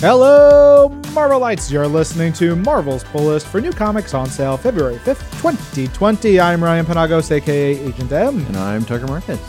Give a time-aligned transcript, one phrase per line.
[0.00, 1.72] Hello, Marvelites!
[1.72, 6.38] You're listening to Marvel's Pull List for new comics on sale February 5th, 2020.
[6.38, 8.46] I'm Ryan Penagos, aka Agent M.
[8.46, 9.40] And I'm Tucker Marcus.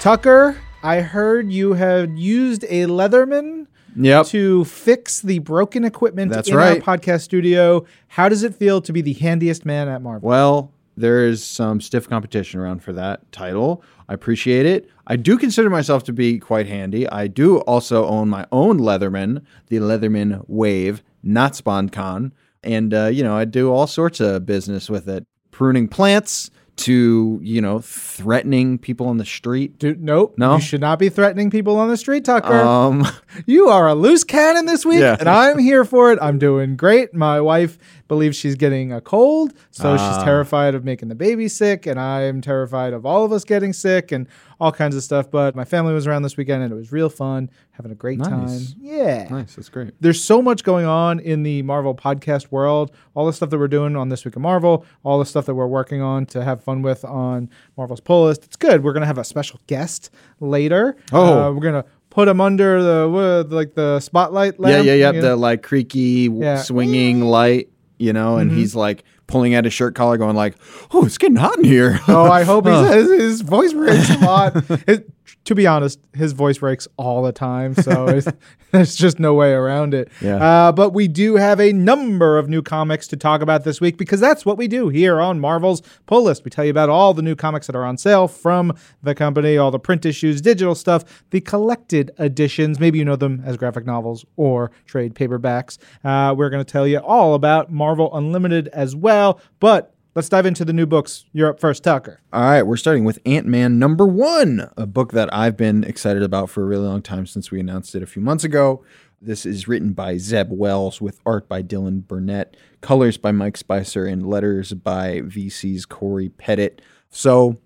[0.00, 4.26] Tucker, I heard you had used a Leatherman Yep.
[4.26, 6.82] to fix the broken equipment That's in right.
[6.86, 7.84] our podcast studio.
[8.08, 10.28] How does it feel to be the handiest man at Marvel?
[10.28, 13.84] Well, there is some stiff competition around for that title.
[14.08, 14.90] I appreciate it.
[15.06, 17.08] I do consider myself to be quite handy.
[17.08, 22.32] I do also own my own Leatherman, the Leatherman Wave, not SpawnCon.
[22.62, 27.38] And, uh, you know, I do all sorts of business with it pruning plants to,
[27.42, 29.78] you know, threatening people on the street.
[29.78, 30.34] Dude, nope.
[30.38, 30.54] No?
[30.54, 32.54] You should not be threatening people on the street, Tucker.
[32.54, 33.06] Um,
[33.46, 35.16] You are a loose cannon this week, Yeah.
[35.18, 36.18] and I'm here for it.
[36.22, 37.12] I'm doing great.
[37.12, 37.76] My wife
[38.12, 39.96] believes she's getting a cold, so Ah.
[39.96, 43.72] she's terrified of making the baby sick, and I'm terrified of all of us getting
[43.72, 44.26] sick and
[44.60, 45.30] all kinds of stuff.
[45.30, 48.18] But my family was around this weekend, and it was real fun, having a great
[48.18, 48.28] Nice.
[48.28, 48.60] time.
[48.82, 49.28] Yeah.
[49.30, 49.54] nice.
[49.54, 49.92] That's great.
[50.00, 52.90] There's so much going on in the Marvel podcast world.
[53.14, 55.54] All the stuff that we're doing on This Week of Marvel, all the stuff that
[55.54, 58.44] we're working on to have fun with on Marvel's Pull List.
[58.44, 58.84] It's good.
[58.84, 60.96] We're gonna have a special guest later.
[61.12, 61.48] Oh.
[61.48, 64.86] Uh, we're gonna put him under the what, like the spotlight Yeah, lamp.
[64.86, 65.10] yeah, yeah.
[65.12, 65.28] you know?
[65.28, 66.56] The like creaky, w- Yeah.
[66.60, 67.70] Swinging light,
[68.02, 68.60] you know, and mm-hmm.
[68.60, 70.56] he's like pulling at his shirt collar, going like,
[70.92, 72.84] "Oh, it's getting hot in here." Oh, I hope he's, oh.
[72.84, 74.56] his, his voice breaks a lot.
[75.44, 78.28] to be honest, his voice breaks all the time, so it's,
[78.70, 80.08] there's just no way around it.
[80.20, 80.36] Yeah.
[80.36, 83.98] Uh, but we do have a number of new comics to talk about this week
[83.98, 86.44] because that's what we do here on Marvel's Pull List.
[86.44, 89.56] We tell you about all the new comics that are on sale from the company,
[89.56, 92.78] all the print issues, digital stuff, the collected editions.
[92.78, 95.78] Maybe you know them as graphic novels or trade paperbacks.
[96.04, 99.91] Uh, we're going to tell you all about Marvel Unlimited as well, but.
[100.14, 101.24] Let's dive into the new books.
[101.32, 102.20] You're up first, Tucker.
[102.34, 106.22] All right, we're starting with Ant Man number one, a book that I've been excited
[106.22, 108.84] about for a really long time since we announced it a few months ago.
[109.22, 114.04] This is written by Zeb Wells with art by Dylan Burnett, colors by Mike Spicer,
[114.04, 116.72] and letters by VC's Cory Petit.
[117.08, 117.56] So,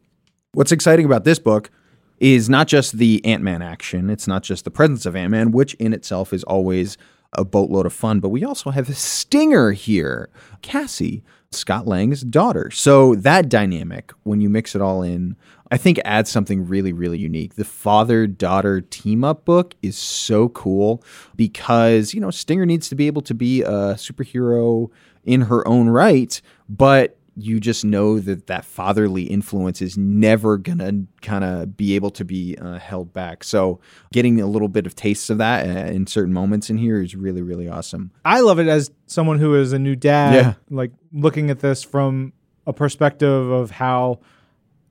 [0.53, 1.73] what's exciting about this book
[2.21, 5.51] is not just the Ant Man action, it's not just the presence of Ant Man,
[5.51, 6.97] which in itself is always
[7.33, 10.29] a boatload of fun, but we also have a stinger here
[10.63, 12.71] Cassie, Scott Lang's daughter.
[12.71, 15.37] So that dynamic, when you mix it all in,
[15.71, 17.55] I think adds something really, really unique.
[17.55, 21.03] The father daughter team up book is so cool
[21.35, 24.91] because, you know, Stinger needs to be able to be a superhero
[25.25, 31.05] in her own right, but you just know that that fatherly influence is never gonna
[31.21, 33.45] kind of be able to be uh, held back.
[33.45, 33.79] So
[34.13, 37.15] getting a little bit of tastes of that uh, in certain moments in here is
[37.15, 38.11] really really awesome.
[38.25, 40.55] I love it as someone who is a new dad, Yeah.
[40.71, 42.33] like looking at this from
[42.67, 44.21] a perspective of how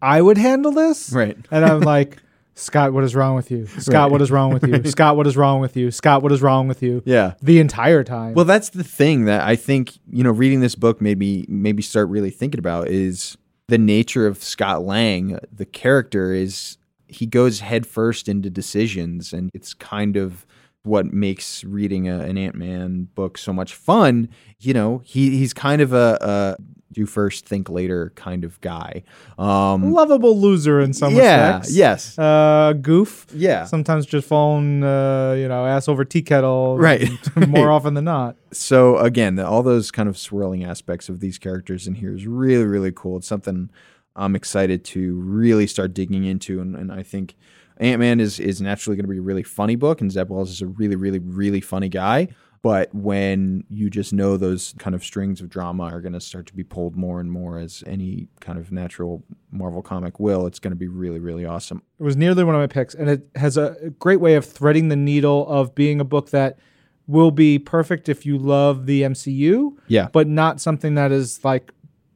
[0.02, 1.12] I would handle this.
[1.12, 1.38] Right.
[1.50, 2.18] And I'm like,
[2.56, 3.68] Scott, what is wrong with you?
[3.68, 4.12] Scott, Right.
[4.12, 4.82] what is wrong with you?
[4.90, 5.92] Scott, what is wrong with you?
[5.92, 7.04] Scott, what is wrong with you?
[7.06, 7.34] Yeah.
[7.42, 8.34] The entire time.
[8.34, 10.32] Well, that's the thing that I think you know.
[10.32, 14.84] Reading this book made me maybe start really thinking about is the nature of Scott
[14.84, 15.38] Lang.
[15.52, 16.78] The character is
[17.08, 20.46] he goes headfirst into decisions, and it's kind of
[20.86, 24.30] what makes reading a, an Ant Man book so much fun.
[24.60, 26.64] You know, he he's kind of a, a
[26.96, 29.04] do first, think later kind of guy.
[29.38, 31.58] Um, Lovable loser in some yeah.
[31.58, 31.76] respects.
[31.76, 32.18] Yes.
[32.18, 33.28] Uh, goof.
[33.34, 33.66] Yeah.
[33.66, 36.78] Sometimes just falling, uh, you know, ass over tea kettle.
[36.86, 37.10] Right.
[37.48, 38.38] More often than not.
[38.52, 42.64] so again, all those kind of swirling aspects of these characters in here is really,
[42.64, 43.18] really cool.
[43.18, 43.70] It's something
[44.16, 47.36] I'm excited to really start digging into, and, and I think
[47.78, 50.50] Ant Man is is naturally going to be a really funny book, and Zeb Wells
[50.52, 52.30] is a really, really, really funny guy.
[52.62, 56.48] But when you just know those kind of strings of drama are going to start
[56.48, 60.58] to be pulled more and more, as any kind of natural Marvel comic will, it's
[60.58, 61.84] going to be really, really awesome.
[62.00, 64.88] It was nearly one of my picks, and it has a great way of threading
[64.88, 66.58] the needle of being a book that
[67.06, 70.08] will be perfect if you love the MCU, Yeah.
[70.12, 71.72] but not something that is like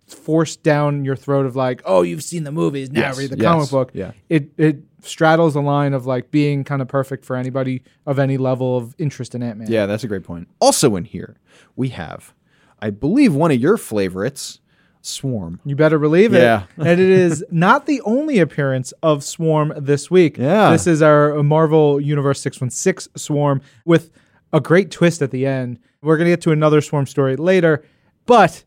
[0.08, 3.38] forced down your throat of like, oh, you've seen the movies, now Yes, read the
[3.38, 3.92] yes, comic book.
[3.94, 4.14] yeah.
[4.30, 8.38] It it straddles the line of like being kind of perfect for anybody of any
[8.38, 9.72] level of interest in Ant Man.
[9.72, 10.48] Yeah, that's a great point.
[10.60, 11.38] Also in here,
[11.76, 12.34] we have,
[12.80, 14.60] I believe, one of your favorites,
[15.02, 15.62] Swarm.
[15.64, 16.42] You better believe it.
[16.42, 16.64] Yeah.
[16.78, 20.38] and it is not the only appearance of Swarm this week.
[20.38, 20.72] Yeah.
[20.72, 24.12] This is our Marvel Universe 616 Swarm with
[24.52, 25.80] a great twist at the end.
[26.02, 27.86] We're going to get to another Swarm story later,
[28.26, 28.64] but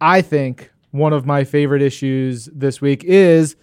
[0.00, 3.56] I think one of my favorite issues this week is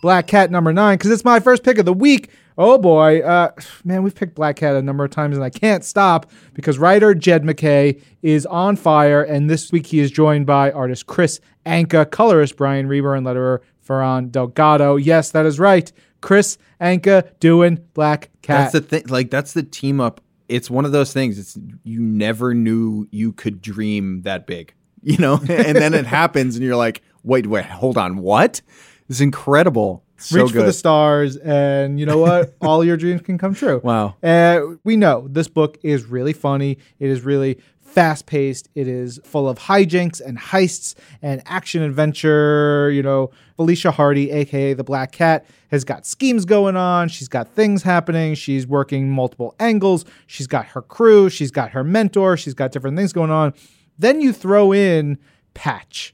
[0.00, 2.30] Black Cat number nine because it's my first pick of the week.
[2.56, 3.52] Oh boy, uh,
[3.84, 7.14] man, we've picked Black Cat a number of times and I can't stop because writer
[7.14, 12.10] Jed MacKay is on fire, and this week he is joined by artist Kris Anka,
[12.10, 14.96] colorist Brian Reber, and letterer Ferran Delgado.
[14.96, 15.90] Yes, that is right.
[16.20, 18.72] Kris Anka doing Black Cat.
[18.72, 19.04] That's the thing.
[19.08, 20.20] Like that's the team up.
[20.48, 21.38] It's one of those things.
[21.38, 25.34] It's you never knew you could dream that big, you know.
[25.48, 28.62] and then it happens, and you're like, wait, wait, hold on, what?
[29.08, 30.04] It's incredible.
[30.20, 32.56] So Reach for the stars, and you know what?
[32.60, 33.80] All your dreams can come true.
[33.84, 34.16] Wow.
[34.20, 36.78] Uh, we know this book is really funny.
[36.98, 38.68] It is really fast paced.
[38.74, 42.90] It is full of hijinks and heists and action adventure.
[42.90, 47.08] You know, Felicia Hardy, aka the Black Cat, has got schemes going on.
[47.08, 48.34] She's got things happening.
[48.34, 50.04] She's working multiple angles.
[50.26, 51.30] She's got her crew.
[51.30, 52.36] She's got her mentor.
[52.36, 53.54] She's got different things going on.
[53.98, 55.18] Then you throw in
[55.54, 56.12] Patch.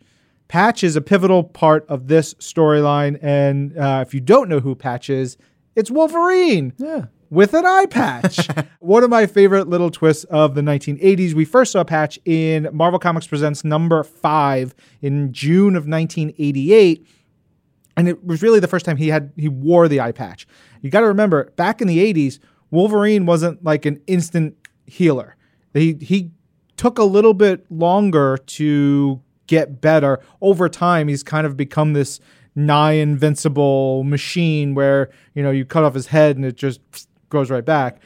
[0.55, 3.19] Patch is a pivotal part of this storyline.
[3.21, 5.37] And uh, if you don't know who Patch is,
[5.75, 7.07] it's Wolverine Yeah.
[7.29, 8.49] with an eye patch.
[8.79, 11.35] One of my favorite little twists of the 1980s.
[11.35, 17.05] We first saw Patch in Marvel Comics Presents number five in June of 1988.
[17.97, 20.47] And it was really the first time he had he wore the eye patch.
[20.83, 22.39] You got to remember, back in the 80s,
[22.71, 24.55] Wolverine wasn't like an instant
[24.87, 25.35] healer.
[25.73, 26.31] He he
[26.77, 30.21] took a little bit longer to get better.
[30.41, 32.21] Over time, he's kind of become this
[32.55, 36.81] nigh invincible machine where, you know, you cut off his head and it just
[37.29, 38.01] goes right back.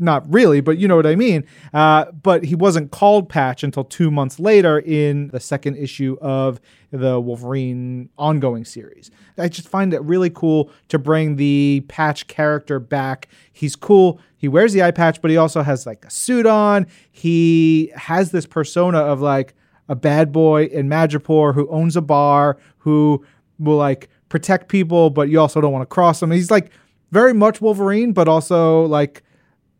[0.00, 1.44] Not really, but you know what I mean.
[1.74, 6.60] Uh, but he wasn't called Patch until two months later in the second issue of
[6.92, 9.10] the Wolverine ongoing series.
[9.36, 13.26] I just find it really cool to bring the Patch character back.
[13.52, 14.20] He's cool.
[14.36, 16.86] He wears the eye patch, but he also has like a suit on.
[17.10, 19.54] He has this persona of like
[19.88, 23.24] a bad boy in Madripoor who owns a bar, who
[23.58, 26.30] will like protect people, but you also don't want to cross him.
[26.30, 26.70] He's like
[27.10, 29.22] very much Wolverine, but also like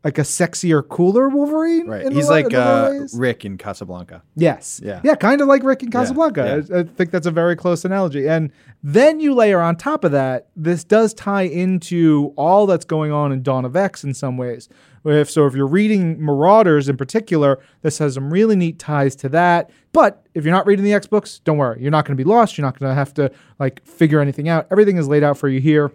[0.05, 1.87] like a sexier, cooler Wolverine.
[1.87, 2.11] Right.
[2.13, 3.07] He's like uh.
[3.15, 4.23] Rick in Casablanca.
[4.37, 4.81] Yes.
[4.83, 5.01] Yeah.
[5.03, 6.65] Yeah, kind of like Rick in Casablanca.
[6.69, 6.77] yeah.
[6.77, 8.29] I, I think that's a very close analogy.
[8.29, 8.53] And
[8.83, 13.33] then you layer on top of that, this does tie into all that's going on
[13.33, 14.69] in Dawn of X in some ways.
[15.05, 19.29] If so, if you're reading Marauders in particular, this has some really neat ties to
[19.31, 19.71] that.
[19.93, 21.81] But if you're not reading the X books, don't worry.
[21.81, 22.59] You're not going to be lost.
[22.59, 24.67] You're not going to have to like figure anything out.
[24.71, 25.93] Everything is laid out for you here.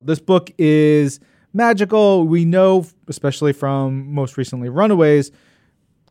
[0.00, 1.20] This book is
[1.52, 2.24] magical.
[2.26, 5.32] We know, especially from most recently Runaways,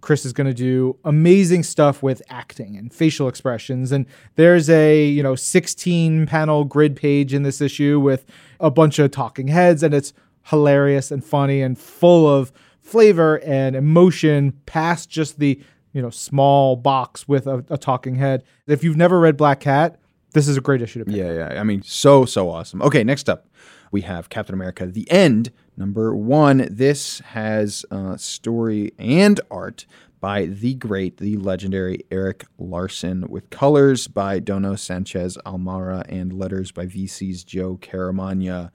[0.01, 3.91] Kris is going to do amazing stuff with acting and facial expressions.
[3.91, 4.05] And
[4.35, 8.25] there's a, you know, 16 panel grid page in this issue with
[8.59, 10.13] a bunch of talking heads, and it's
[10.49, 15.61] hilarious and funny and full of flavor and emotion past just the,
[15.94, 18.44] you know, small box with a, a talking head.
[18.65, 19.99] If you've never read Black Cat,
[20.33, 21.15] this is a great issue to pick.
[21.15, 21.59] Yeah, yeah.
[21.59, 22.81] I mean, so so awesome.
[22.81, 23.47] Okay, next up,
[23.91, 26.67] we have Captain America: The End, number one.
[26.69, 29.85] This has uh, story and art
[30.19, 36.71] by the great, the legendary Erik Larsen, with colors by Dono Sanchez Almara and letters
[36.71, 38.71] by VC's Joe Caramagna.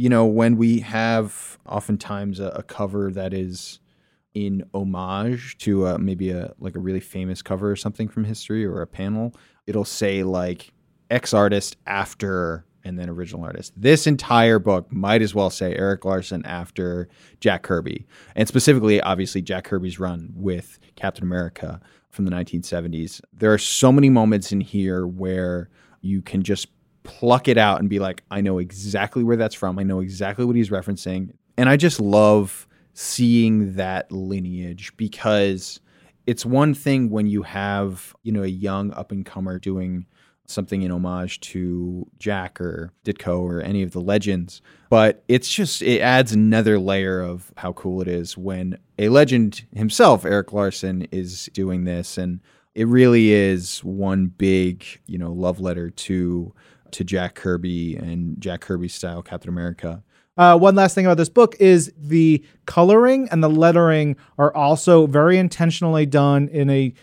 [0.00, 3.80] You know, when we have oftentimes a, a cover that is
[4.32, 8.64] in homage to uh, maybe a like a really famous cover or something from history
[8.64, 9.34] or a panel,
[9.66, 10.72] it'll say like
[11.10, 13.74] X artist after and then original artist.
[13.76, 17.06] This entire book might as well say Erik Larsen after
[17.40, 23.20] Jack Kirby, and specifically, obviously, Jack Kirby's run with Captain America from the 1970s.
[23.34, 25.68] There are so many moments in here where
[26.00, 26.68] you can just
[27.02, 29.78] pluck it out and be like, I know exactly where that's from.
[29.78, 31.32] I know exactly what he's referencing.
[31.56, 35.80] And I just love seeing that lineage because
[36.26, 40.06] it's one thing when you have, you know, a young up and comer doing
[40.46, 44.60] something in homage to Jack or Ditko or any of the legends.
[44.90, 49.64] But it's just, it adds another layer of how cool it is when a legend
[49.74, 52.18] himself, Erik Larsen, is doing this.
[52.18, 52.40] And
[52.74, 56.52] it really is one big, you know, love letter to
[56.92, 60.02] to Jack Kirby and Jack Kirby style Captain America.
[60.36, 65.06] Uh, one last thing about this book is the coloring and the lettering are also
[65.06, 66.94] very intentionally done in a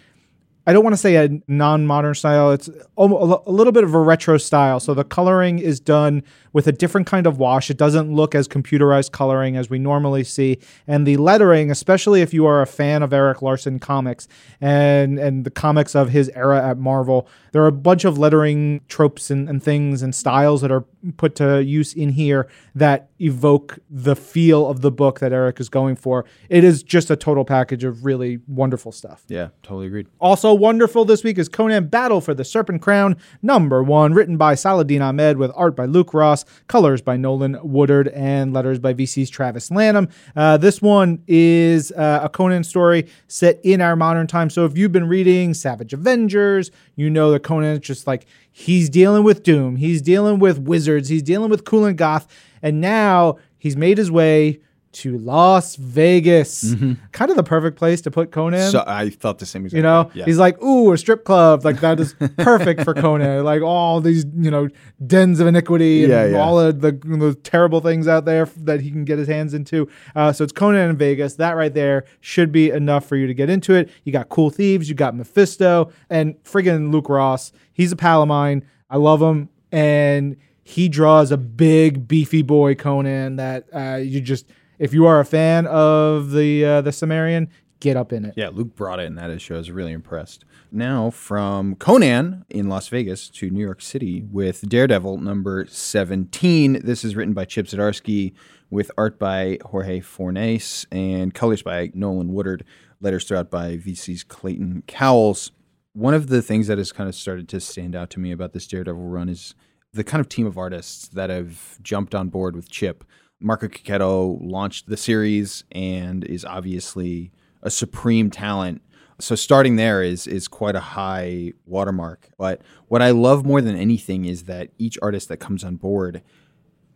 [0.65, 2.51] I don't want to say a non-modern style.
[2.51, 4.81] It's a little bit of a retro style.
[4.81, 6.23] So the coloring is done
[6.57, 7.69] with a different kind of wash.
[7.69, 10.57] It doesn't look as computerized coloring as we normally see.
[10.87, 14.27] And the lettering, especially if you are a fan of Erik Larsen comics
[14.59, 18.81] and and the comics of his era at Marvel, there are a bunch of lettering
[18.87, 20.83] tropes and, and things and styles that are
[21.15, 25.69] put to use in here that evoke the feel of the book that Erik is
[25.69, 26.25] going for.
[26.49, 29.23] It is just a total package of really wonderful stuff.
[29.27, 30.07] Yeah, totally agreed.
[30.19, 34.55] Also, wonderful this week is Conan Battle for the Serpent Crown, number one, written by
[34.55, 39.29] Saladin Ahmed with art by Luke Ross, colors by Nolan Woodard, and letters by VC's
[39.29, 40.09] Travis Lanham.
[40.35, 44.49] Uh, this one is uh, a Conan story set in our modern time.
[44.49, 48.89] So if you've been reading Savage Avengers, you know that Conan is just like he's
[48.89, 52.27] dealing with Doom, he's dealing with wizards, he's dealing with Kulan Gath,
[52.61, 54.59] and now he's made his way
[54.93, 56.73] to Las Vegas.
[57.11, 58.71] Kind of the perfect place to put Conan.
[58.71, 59.65] So I thought the same.
[59.65, 59.77] Exactly.
[59.79, 60.25] you know, yeah.
[60.25, 61.63] he's like, ooh, a strip club.
[61.65, 63.43] Like that is perfect for Conan.
[63.47, 64.67] Like all these, you know,
[65.05, 66.37] dens of iniquity and Yeah, yeah.
[66.37, 69.87] all of the, the terrible things out there that he can get his hands into.
[70.15, 71.35] Uh, so it's Conan in Vegas.
[71.35, 73.89] That right there should be enough for you to get into it.
[74.03, 74.89] You got cool thieves.
[74.89, 77.51] You got Mephisto and friggin' Luke Ross.
[77.73, 78.65] He's a pal of mine.
[78.89, 79.49] I love him.
[79.71, 84.45] And he draws a big, beefy boy Conan that uh, you just,
[84.79, 88.33] if you are a fan of the uh, the Cimmerian, get up in it.
[88.35, 89.55] Yeah, Luke brought it, and that is show.
[89.55, 90.45] I was really impressed.
[90.71, 96.81] Now from Conan in Las Vegas to New York City with Daredevil number 17.
[96.83, 98.33] This is written by Chip Zdarsky
[98.69, 102.65] with art by Jorge Fornes and colors by Nolan Woodard.
[102.99, 105.51] Letters throughout by VC's Clayton Cowles.
[105.93, 108.53] One of the things that has kind of started to stand out to me about
[108.53, 109.53] this Daredevil run is
[109.93, 113.03] the kind of team of artists that have jumped on board with Chip.
[113.39, 118.81] Marco Checchetto launched the series and is obviously a supreme talent.
[119.19, 122.29] So starting there is is quite a high watermark.
[122.37, 126.21] But what I love more than anything is that each artist that comes on board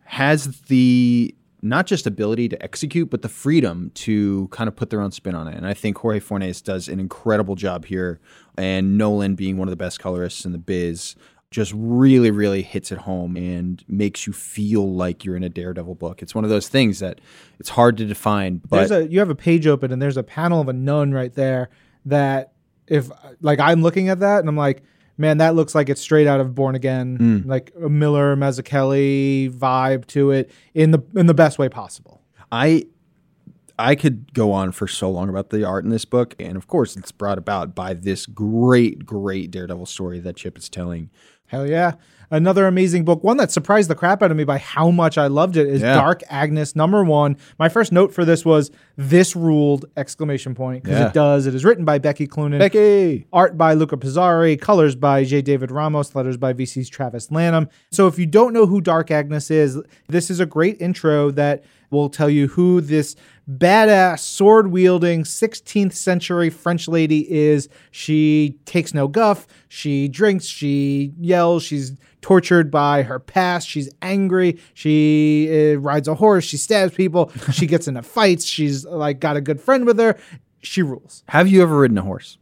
[0.04, 1.34] has the
[1.64, 5.36] not just ability to execute, but the freedom to kind of put their own spin
[5.36, 5.56] on it.
[5.56, 8.20] And I think Jorge Fornes does an incredible job here.
[8.58, 11.14] And Nolan, being one of the best colorists in the biz,
[11.52, 15.94] just really, really hits it home and makes you feel like you're in a Daredevil
[15.94, 16.22] book.
[16.22, 17.20] It's one of those things that
[17.60, 20.22] it's hard to define, but there's a you have a page open and there's a
[20.22, 21.68] panel of a nun right there
[22.06, 22.52] that
[22.88, 24.82] if like I'm looking at that and I'm like,
[25.16, 27.46] man, that looks like it's straight out of Born Again, mm.
[27.46, 32.22] like a Miller Mazzucchelli vibe to it in the in the best way possible.
[32.50, 32.86] I
[33.78, 36.66] I could go on for so long about the art in this book, and of
[36.66, 41.10] course, it's brought about by this great, great Daredevil story that Chip is telling.
[41.52, 41.92] Hell yeah.
[42.32, 43.22] Another amazing book.
[43.22, 45.82] One that surprised the crap out of me by how much I loved it is
[45.82, 45.94] Yeah.
[45.96, 47.36] Dark Agnes number one.
[47.58, 51.08] My first note for this was this ruled exclamation point because Yeah.
[51.08, 51.46] it does.
[51.46, 52.58] It is written by Becky Cloonan.
[52.58, 55.42] Becky, Art by Luca Pizzari, colors by J.
[55.42, 57.68] David Ramos, letters by VC's Travis Lanham.
[57.90, 61.62] So if you don't know who Dark Agnes is, this is a great intro that
[61.90, 63.14] will tell you who this
[63.50, 67.68] badass sword wielding 16th century French lady is.
[67.90, 69.46] She takes no guff.
[69.68, 70.46] She drinks.
[70.46, 71.62] She yells.
[71.62, 73.68] She's tortured by her past.
[73.68, 74.58] She's angry.
[74.72, 76.44] She uh, rides a horse.
[76.44, 77.30] She stabs people.
[77.52, 78.46] she gets into fights.
[78.46, 80.16] She's like got a good friend with her.
[80.62, 81.24] She rules.
[81.28, 82.38] have you ever ridden a horse?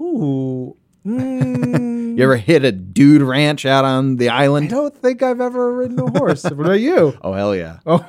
[0.00, 0.76] Ooh.
[1.06, 4.66] Mm, You ever hit a dude ranch out on the island?
[4.66, 6.42] I don't think I've ever ridden a horse.
[6.42, 7.16] what about you?
[7.22, 7.78] Oh hell yeah!
[7.86, 8.04] Oh,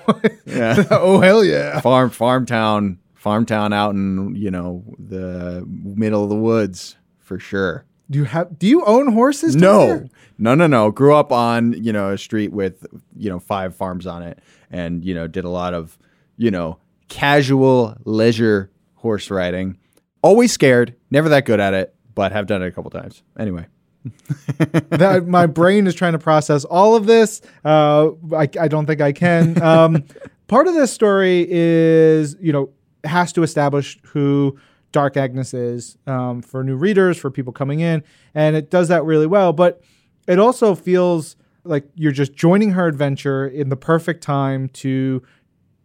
[0.47, 1.79] Yeah, oh hell yeah.
[1.81, 7.37] farm farm town farm town out in you know the middle of the woods for
[7.37, 7.85] sure.
[8.09, 8.57] Do you have?
[8.57, 9.55] Do you own horses?
[9.55, 10.91] No, no, no, no.
[10.91, 12.85] Grew up on you know a street with
[13.15, 14.39] you know five farms on it,
[14.71, 15.97] and you know did a lot of
[16.37, 16.77] you know
[17.09, 19.77] casual leisure horse riding.
[20.21, 23.23] Always scared, never that good at it, but have done it a couple times.
[23.37, 23.67] Anyway,
[24.89, 27.41] that my brain is trying to process all of this.
[27.63, 29.61] Uh, I, I don't think I can.
[29.61, 30.03] Um,
[30.47, 32.69] part of this story is, you know,
[33.03, 34.57] has to establish who
[34.91, 38.03] Dark Agnes is um, for new readers, for people coming in,
[38.33, 39.53] and it does that really well.
[39.53, 39.81] But
[40.27, 45.21] it also feels like you're just joining her adventure in the perfect time to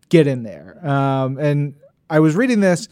[0.08, 0.78] get in there.
[0.86, 1.74] Um, and
[2.08, 2.88] I was reading this,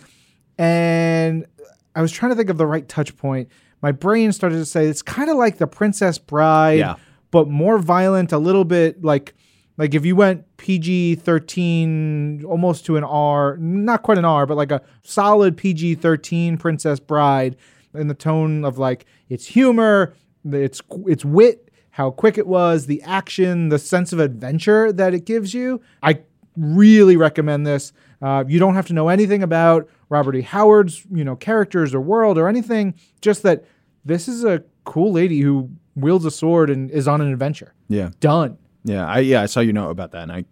[0.59, 1.47] and
[1.95, 3.49] I was trying to think of the right touch point.
[3.83, 6.97] My brain started to say it's kind of like the Princess Bride, Yeah.
[7.31, 9.35] but more violent, a little bit like
[9.77, 14.57] like if you went PG thirteen, almost to an R, not quite an R, but
[14.57, 17.57] like a solid PG thirteen Princess Bride,
[17.95, 23.03] in the tone of like its humor, its its wit, how quick it was, the
[23.03, 25.81] action, the sense of adventure that it gives you.
[26.03, 26.21] I
[26.57, 27.93] really recommend this.
[28.23, 30.43] Uh, you don't have to know anything about Robert E.
[30.43, 32.95] Howard's, you know, characters or world or anything.
[33.23, 33.65] Just that
[34.05, 37.75] this is a cool lady who wields a sword and is on an adventure.
[37.89, 38.59] yeah, Done.
[38.85, 40.45] Yeah, I yeah I saw you know about that, and I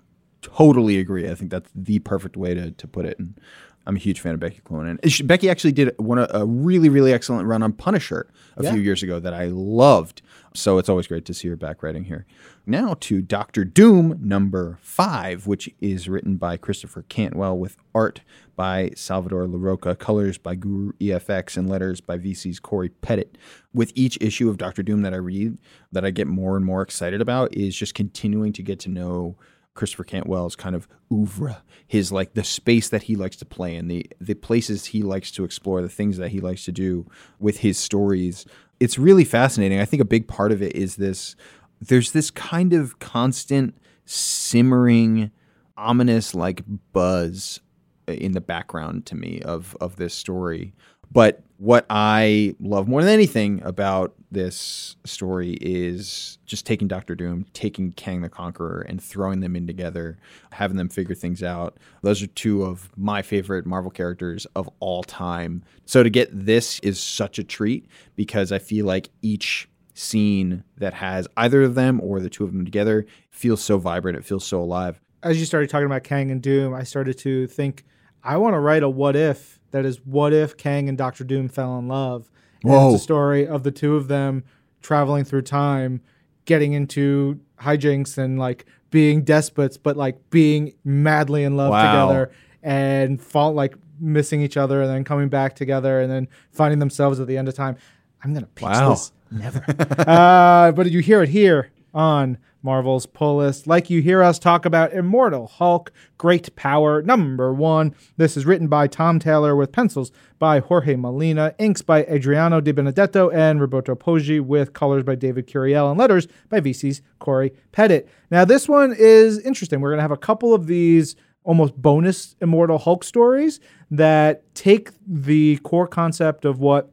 [0.42, 1.28] totally agree.
[1.30, 3.18] I think that's the perfect way to to put it.
[3.18, 3.38] And
[3.86, 4.98] I'm a huge fan of Becky Cloonan.
[5.08, 8.72] She- Becky actually did one a really really excellent run on Punisher a Yeah.
[8.72, 10.22] few years ago that I loved.
[10.58, 12.26] So it's always great to see her back writing here.
[12.66, 18.22] Now to Doctor Doom number five, which is written by Christopher Cantwell with art
[18.56, 23.30] by Salvador Larroca, colors by Guru EFX, and letters by VC's Cory Petit.
[23.72, 25.58] With each issue of Doctor Doom that I read,
[25.92, 29.36] that I get more and more excited about, is just continuing to get to know
[29.78, 33.86] Christopher Cantwell's kind of oeuvre, his like the space that he likes to play in,
[33.86, 37.06] the the places he likes to explore, the things that he likes to do
[37.38, 38.44] with his stories.
[38.80, 39.80] It's really fascinating.
[39.80, 41.36] I think a big part of it is this
[41.80, 45.30] there's this kind of constant simmering
[45.76, 47.60] ominous like buzz
[48.08, 50.74] uh, in the background to me of of this story.
[51.10, 57.46] But what I love more than anything about this story is just taking Doctor Doom,
[57.52, 60.18] taking Kang the Conqueror, and throwing them in together,
[60.52, 61.76] having them figure things out.
[62.02, 65.64] Those are two of my favorite Marvel characters of all time.
[65.84, 70.94] So to get this is such a treat because I feel like each scene that
[70.94, 74.16] has either of them or the two of them together feels so vibrant.
[74.16, 75.00] It feels so alive.
[75.24, 77.84] As you started talking about Kang and Doom, I started to think
[78.22, 81.48] I want to write a what if that is what if Kang and Doctor Doom
[81.48, 82.30] fell in love.
[82.62, 82.92] And Whoa.
[82.92, 84.44] It's a story of the two of them
[84.82, 86.00] traveling through time,
[86.44, 91.82] getting into hijinks and like being despots, but like being madly in love Wow.
[92.08, 92.30] together
[92.62, 97.20] and fall like missing each other and then coming back together and then finding themselves
[97.20, 97.76] at the end of time.
[98.24, 98.90] I'm gonna pitch Wow.
[98.90, 99.12] this.
[99.30, 99.62] Never.
[100.06, 103.66] uh, but you hear it here on Marvel's Pull List.
[103.66, 107.92] Like you hear us talk about Immortal Hulk, Great Power, number one.
[108.16, 112.70] This is written by Tom Taylor with pencils by Jorge Molina, inks by Adriano Di
[112.70, 118.04] Benedetto and Roberto Poggi, with colors by David Curiel and letters by VC's Cory Petit.
[118.30, 119.80] Now, this one is interesting.
[119.80, 123.58] We're going to have a couple of these almost bonus Immortal Hulk stories
[123.90, 126.92] that take the core concept of what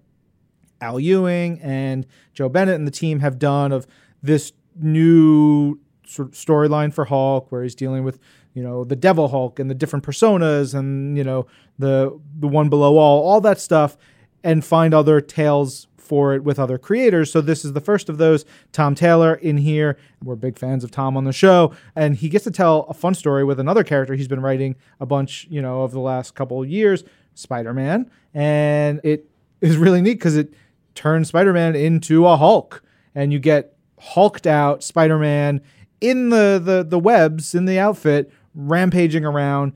[0.81, 3.85] Al Ewing and Joe Bennett and the team have done of
[4.23, 8.19] this new sort of storyline for Hulk, where he's dealing with
[8.53, 11.45] you know the Devil Hulk and the different personas and you know
[11.77, 13.97] the the one below all, all that stuff,
[14.43, 17.31] and find other tales for it with other creators.
[17.31, 18.45] So this is the first of those.
[18.71, 19.97] Tom Taylor in here.
[20.23, 23.15] We're big fans of Tom on the show, and he gets to tell a fun
[23.15, 26.61] story with another character he's been writing a bunch, you know, of the last couple
[26.61, 27.03] of years,
[27.33, 29.29] Spider-Man, and it
[29.61, 30.53] is really neat because it
[30.93, 32.83] turns Spider-Man into a Hulk,
[33.15, 33.74] and you get
[34.13, 35.61] hulked out Spider-Man
[36.01, 39.73] in the the the webs in the outfit, rampaging around.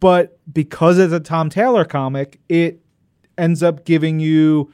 [0.00, 2.80] But because it's a Tom Taylor comic, it
[3.36, 4.72] ends up giving you,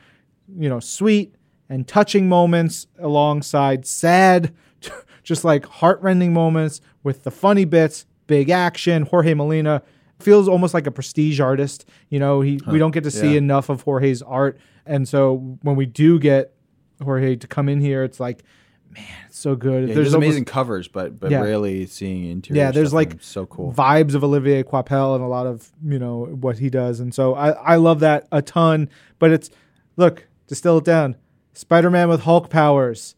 [0.56, 1.34] you know, sweet
[1.68, 4.54] and touching moments alongside sad,
[5.24, 9.02] just like heartrending moments with the funny bits, big action.
[9.02, 9.82] Jorge Molina
[10.20, 11.84] feels almost like a prestige artist.
[12.08, 13.38] You know, he we don't get to see Yeah.
[13.38, 16.54] enough of Jorge's art, and so when we do get
[17.02, 18.44] Jorge to come in here, it's like,
[18.90, 19.88] man, it's so good.
[19.88, 21.40] Yeah, there's there's almost amazing covers, but but Yeah.
[21.42, 22.62] rarely seeing interior.
[22.64, 23.72] Yeah, there's like so cool.
[23.72, 27.34] vibes of Olivier Coipel and a lot of you know what he does, and so
[27.34, 28.88] I I love that a ton.
[29.18, 29.50] But it's
[29.96, 31.16] look, distill it down,
[31.54, 33.14] Spider-Man with Hulk powers.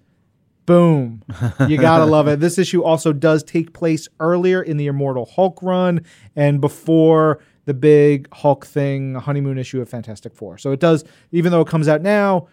[0.67, 1.23] Boom.
[1.67, 2.41] You gotta love it.
[2.49, 6.03] This issue also does take place earlier in the Immortal Hulk run
[6.37, 10.59] and before the big Hulk thing, honeymoon issue of Fantastic Four.
[10.59, 12.49] So it does, even though it comes out now,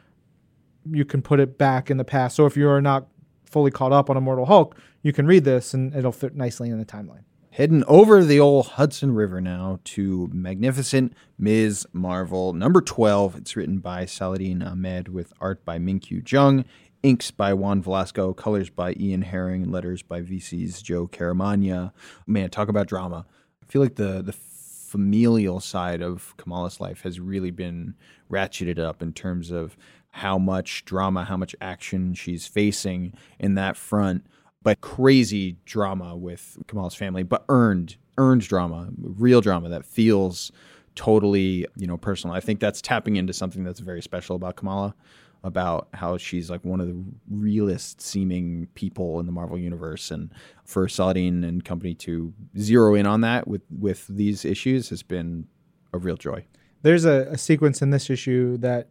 [0.90, 2.36] you can put it back in the past.
[2.36, 3.08] So if you're not
[3.46, 6.78] fully caught up on Immortal Hulk, you can read this and it'll fit nicely in
[6.78, 7.24] the timeline.
[7.52, 11.88] Heading over the old Hudson River now to Magnificent Ms.
[11.94, 13.38] Marvel, number 12.
[13.38, 16.66] It's written by Saladin Ahmed with art by Minkyu Jung,
[17.02, 21.94] inks by Juan Vlasco, colors by Ian Herring, letters by VC's Joe Caramagna.
[22.28, 23.26] Man, talk about drama.
[23.64, 27.96] I feel like the, the familial side of Kamala's life has really been
[28.30, 29.78] ratcheted up in terms of
[30.16, 34.26] how much drama, how much action she's facing in that front
[34.66, 40.52] but crazy drama with Kamal's family, but earned, earned drama, real drama that feels
[40.96, 42.36] totally, you know, personal.
[42.36, 44.96] I think that's tapping into something that's very special about Kamala,
[45.44, 47.00] about how she's like one of the
[47.30, 50.32] realest seeming people in the Marvel universe, and
[50.64, 55.46] for Saladin and company to zero in on that with with these issues has been
[55.94, 56.44] a real joy.
[56.82, 58.90] There's a, a sequence in this issue that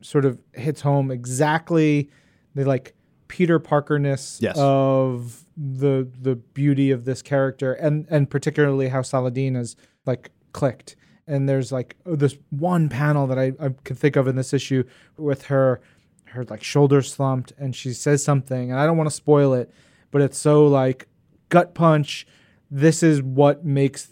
[0.00, 2.10] sort of hits home exactly
[2.54, 2.94] the like
[3.28, 4.56] Peter Parkerness Yes.
[4.58, 10.96] of the the beauty of this character and and particularly how Saladin is like clicked.
[11.26, 14.84] And there's like this one panel that I, I can think of in this issue
[15.16, 15.80] with her
[16.26, 19.72] her like shoulder slumped and she says something and I don't want to spoil it,
[20.10, 21.08] but it's so like
[21.48, 22.26] gut punch.
[22.70, 24.10] This is what makes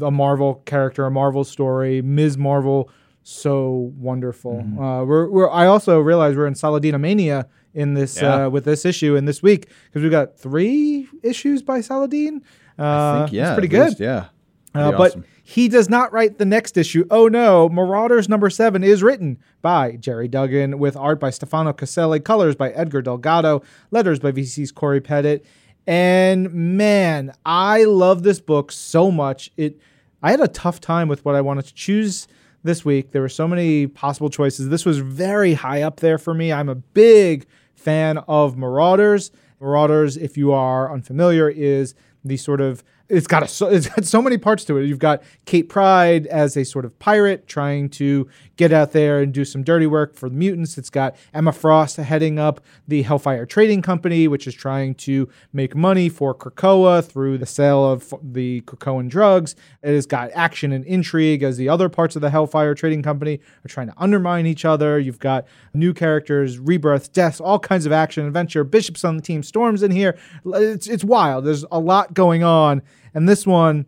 [0.00, 2.00] a Marvel character, a Marvel story.
[2.00, 2.38] Ms.
[2.38, 2.90] Marvel,
[3.24, 4.56] so wonderful.
[4.56, 4.78] Mm-hmm.
[4.78, 8.46] Uh, we're, we're, I also realize we're in Saladina Mania in this Yeah.
[8.46, 12.42] uh, with this issue in this week because we've got three issues by Saladin.
[12.78, 13.88] Uh, I think, yeah, it's pretty good.
[13.88, 14.26] least, yeah.
[14.74, 17.06] Uh, Pretty but he does not write the next issue.
[17.10, 22.18] Oh no, Marauders number seven is written by Gerry Duggan with art by Stefano Caselli,
[22.20, 25.40] colors by Edgar Delgado, letters by VC's Cory Petit.
[25.86, 29.50] And man, I love this book so much.
[29.56, 29.80] It
[30.22, 32.26] I had a tough time with what I wanted to choose
[32.64, 33.12] this week.
[33.12, 34.68] There were so many possible choices.
[34.68, 36.52] This was very high up there for me.
[36.52, 39.30] I'm a big fan of Marauders.
[39.60, 44.04] Marauders, if you are unfamiliar, is the sort of it's got a, so it's got
[44.04, 44.86] so many parts to it.
[44.86, 49.32] You've got Kate Pryde as a sort of pirate trying to get out there and
[49.32, 50.78] do some dirty work for the mutants.
[50.78, 55.74] It's got Emma Frost heading up the Hellfire Trading Company, which is trying to make
[55.76, 59.54] money for Krakoa through the sale of the Krakoan drugs.
[59.82, 63.40] It has got action and intrigue as the other parts of the Hellfire Trading Company
[63.64, 64.98] are trying to undermine each other.
[64.98, 68.64] You've got new characters, rebirths, deaths, all kinds of action, adventure.
[68.64, 70.16] Bishop's on the team, Storm's in here.
[70.46, 71.44] It's, it's wild.
[71.44, 72.82] There's a lot going on.
[73.14, 73.86] And this one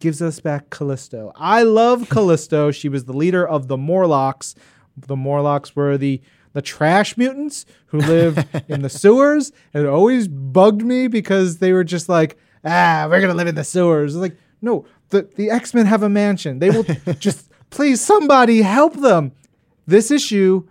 [0.00, 1.32] gives us back Callisto.
[1.36, 2.70] I love Callisto.
[2.70, 4.54] She was the leader of the Morlocks.
[4.96, 6.20] The Morlocks were the
[6.54, 9.52] the trash mutants who lived in the sewers.
[9.72, 13.54] And it always bugged me because they were just like, ah, we're gonna live in
[13.54, 14.16] the sewers.
[14.16, 16.58] Like, no, the, the X-Men have a mansion.
[16.58, 16.84] They will
[17.18, 19.32] just please somebody help them.
[19.86, 20.68] This issue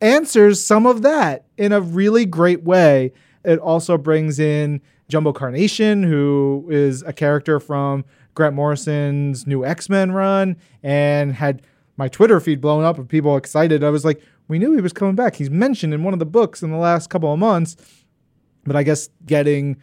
[0.00, 3.12] answers some of that in a really great way.
[3.44, 8.04] It also brings in Jumbo Carnation, who is a character from
[8.34, 11.62] Grant Morrison's new X Men run, and had
[11.96, 13.84] my Twitter feed blown up of people excited.
[13.84, 15.36] I was like, we knew he was coming back.
[15.36, 17.76] He's mentioned in one of the books in the last couple of months,
[18.64, 19.76] but I guess getting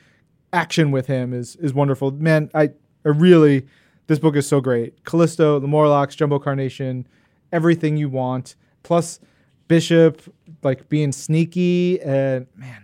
[0.53, 2.11] action with him is is wonderful.
[2.11, 2.71] Man, I,
[3.05, 3.65] I really
[4.07, 5.03] this book is so great.
[5.05, 7.07] Callisto, the Morlocks, Jumbo Carnation,
[7.51, 8.55] everything you want.
[8.83, 9.19] Plus
[9.67, 10.21] Bishop
[10.63, 12.80] like being sneaky and man,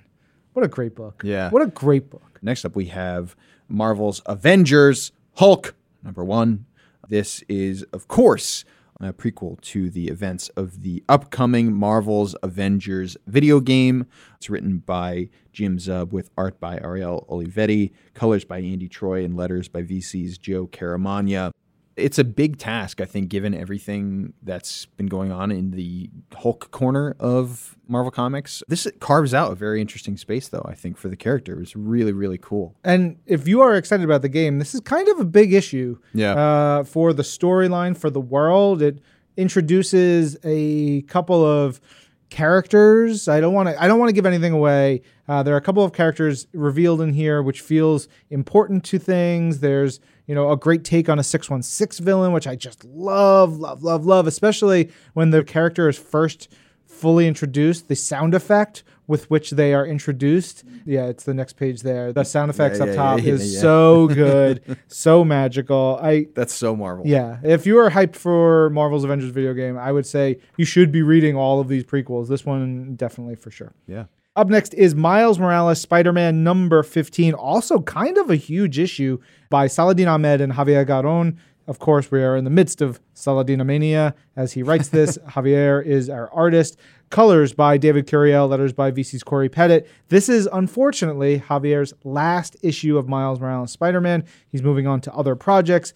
[0.58, 1.22] what a great book.
[1.24, 1.52] Yeah.
[1.52, 2.40] What a great book.
[2.42, 3.36] Next up, we have
[3.68, 6.66] Marvel's Avengers Hulk, number one.
[7.08, 8.66] This is, of course,
[9.00, 14.08] a prequel to the events of the upcoming Marvel's Avengers video game.
[14.38, 19.38] It's written by Jim Zub with art by Ariel Olivetti, colors by Andy Troy, and
[19.38, 21.52] letters by VC's Joe Caramagna.
[21.98, 26.70] It's a big task, I think, given everything that's been going on in the Hulk
[26.72, 28.62] corner of Marvel Comics.
[28.68, 31.54] This carves out a very interesting space, though, I think, for the character.
[31.54, 32.76] It was really, really cool.
[32.84, 35.98] And if you are excited about the game, this is kind of a big issue
[36.14, 36.34] Yeah.
[36.34, 38.82] uh, for the storyline, for the world.
[38.82, 39.00] It
[39.36, 41.82] introduces a couple of
[42.30, 43.28] characters.
[43.28, 43.82] I don't want to.
[43.82, 45.02] I don't want to give anything away.
[45.28, 49.60] Uh, there are a couple of characters revealed in here, which feels important to things.
[49.60, 52.86] There's you know a great take on a six one six villain, which I just
[52.86, 54.28] love, love, love, love.
[54.28, 56.50] Especially when the character is first
[56.86, 57.88] fully introduced.
[57.88, 60.66] The sound effect with which they are introduced.
[60.86, 62.12] Yeah, it's the next page there.
[62.12, 65.98] The sound effects Yeah, up yeah, top yeah, is so good, so magical.
[66.02, 67.08] I That's so Marvel.
[67.08, 70.92] yeah, if you are hyped for Marvel's Avengers video game, I would say you should
[70.92, 72.28] be reading all of these prequels.
[72.28, 73.72] This one definitely for sure.
[73.88, 74.06] Yeah.
[74.38, 79.18] Up next is Miles Morales Spider Man number 15, also kind of a huge issue
[79.50, 81.38] by Saladin Ahmed and Javier Garrón.
[81.66, 85.18] Of course, we are in the midst of Saladin Mania as he writes this.
[85.30, 86.78] Javier is our artist.
[87.10, 89.88] Colors by David Curiel, letters by VC's Cory Petit.
[90.10, 94.24] This is unfortunately Javier's last issue of Miles Morales Spider Man.
[94.52, 95.96] He's moving on to other projects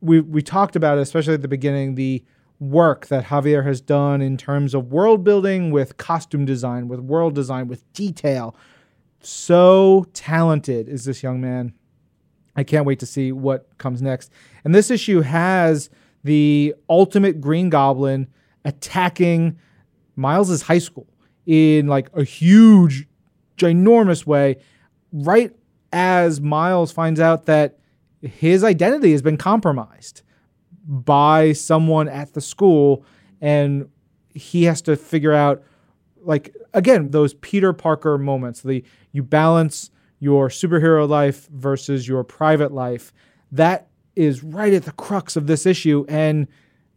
[0.00, 2.24] we we talked about it, especially at the beginning, the
[2.60, 7.34] work that Javier has done in terms of world building with costume design, with world
[7.34, 8.54] design, with detail.
[9.20, 11.72] So talented is this young man.
[12.54, 14.30] I can't wait to see what comes next.
[14.62, 15.88] And this issue has
[16.22, 18.28] the ultimate Green Goblin
[18.64, 19.58] attacking
[20.16, 21.06] Miles's high school
[21.46, 23.08] in like a huge,
[23.56, 24.56] ginormous way,
[25.12, 25.52] right
[25.92, 27.78] as Miles finds out that
[28.20, 30.22] his identity has been compromised
[30.90, 33.04] by someone at the school
[33.40, 33.88] and
[34.34, 35.62] he has to figure out
[36.22, 42.72] like again those Peter Parker moments the you balance your superhero life versus your private
[42.72, 43.12] life.
[43.52, 46.48] That is right at the crux of this issue and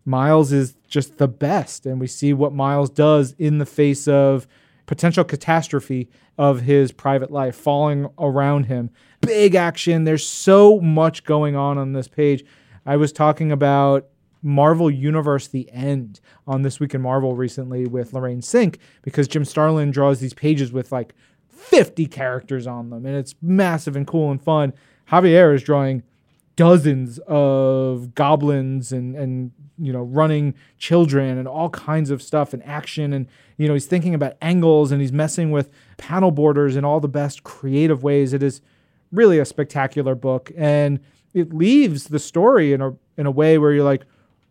[0.06, 4.48] Miles is just the best and we see what Miles does in the face of
[4.88, 8.90] potential catastrophe of his private life falling around him.
[9.22, 10.04] Big action.
[10.04, 12.44] There's so much going on on this page
[12.86, 14.08] I was talking about
[14.42, 19.46] Marvel Universe The End on This Week in Marvel recently with Lorraine Cink because Jim
[19.46, 21.14] Starlin draws these pages with like
[21.48, 24.74] 50 characters on them and it's massive and cool and fun.
[25.10, 26.04] Javier is drawing
[26.56, 32.64] dozens of goblins and and you know running children and all kinds of stuff and
[32.64, 36.86] action and you know he's thinking about angles and he's messing with panel borders in
[36.86, 38.62] all the best creative ways it is
[39.12, 41.00] really a spectacular book and
[41.34, 44.06] it leaves the story in a in a way where you're like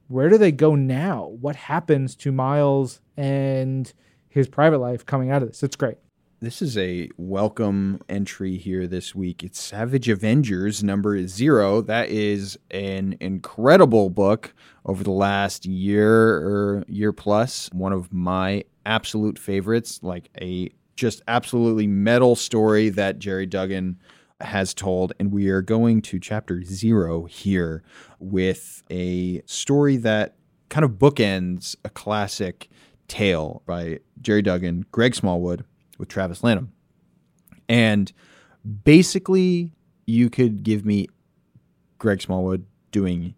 [0.09, 3.93] where do they go now what happens to miles and
[4.29, 5.99] his private life coming out of this it's great
[6.43, 9.45] this is a welcome entry here this week.
[9.45, 11.81] It's Savage Avengers number zero.
[11.83, 14.53] That is an incredible book
[14.85, 17.71] over the last year or year plus.
[17.73, 23.97] One of my absolute favorites, like a just absolutely metal story that Gerry Duggan
[24.45, 25.13] has told.
[25.19, 27.83] And we are going to chapter zero here
[28.19, 30.37] with a story that
[30.69, 32.69] kind of bookends a classic
[33.09, 35.65] tale by Gerry Duggan, Greg Smallwood
[35.99, 36.73] with Travis Lanham.
[37.69, 38.13] And
[38.85, 39.73] basically,
[40.07, 41.09] you could give me
[41.99, 43.35] Greg Smallwood doing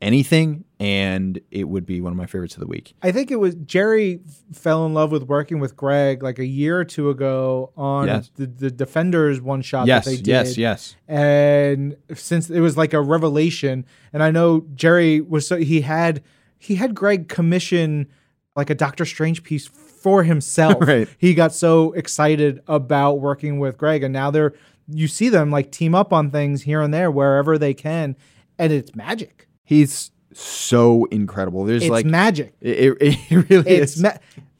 [0.00, 2.94] anything and it would be one of my favorites of the week.
[3.02, 4.20] I think it was Gerry
[4.52, 8.30] fell in love with working with Greg like a year or two ago on Yes.
[8.36, 10.26] the, the Defenders one shot yes, that they did.
[10.28, 10.96] yes, yes.
[11.08, 16.22] and since it was like a revelation and i know gerry was so he had
[16.58, 18.06] he had greg commission
[18.54, 21.08] like a doctor strange piece for himself Right.
[21.18, 24.54] he got so excited about working with greg and now they're
[24.88, 28.16] you see them like team up on things here and there wherever they can
[28.58, 31.66] and it's magic He's so incredible.
[31.66, 34.02] There's it's like magic it, it, it really it's is.
[34.02, 34.16] ma-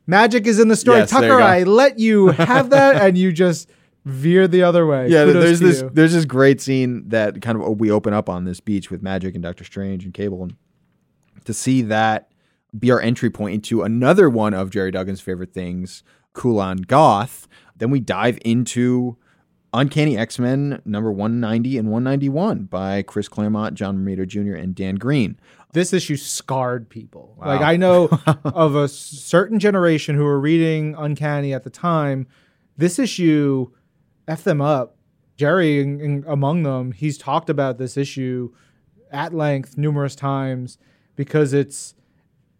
[0.06, 3.70] magic is in the story Yes, tucker i let you have that and you just
[4.04, 5.90] veer the other way yeah, Kudos there's this you.
[5.94, 9.34] there's this great scene that kind of we open up on this beach with Magic
[9.34, 10.56] and Doctor Strange and Cable, and
[11.46, 12.30] to see that
[12.78, 16.02] be our entry point into another one of Gerry Duggan's favorite things,
[16.34, 17.48] Kulan Gath.
[17.76, 19.16] Then we dive into
[19.74, 24.94] Uncanny X Men number 190 and 191 by Chris Claremont, John Romita Jr., and Dan
[24.94, 25.38] Green.
[25.72, 27.34] this issue scarred people.
[27.38, 27.46] Wow.
[27.48, 28.08] Like I know
[28.44, 32.26] of a certain generation who were reading Uncanny at the time.
[32.76, 33.70] This issue
[34.26, 34.96] f them up.
[35.36, 36.92] Gerry in, in- among them.
[36.92, 38.52] He's talked about this issue
[39.12, 40.78] at length numerous times
[41.14, 41.94] because it's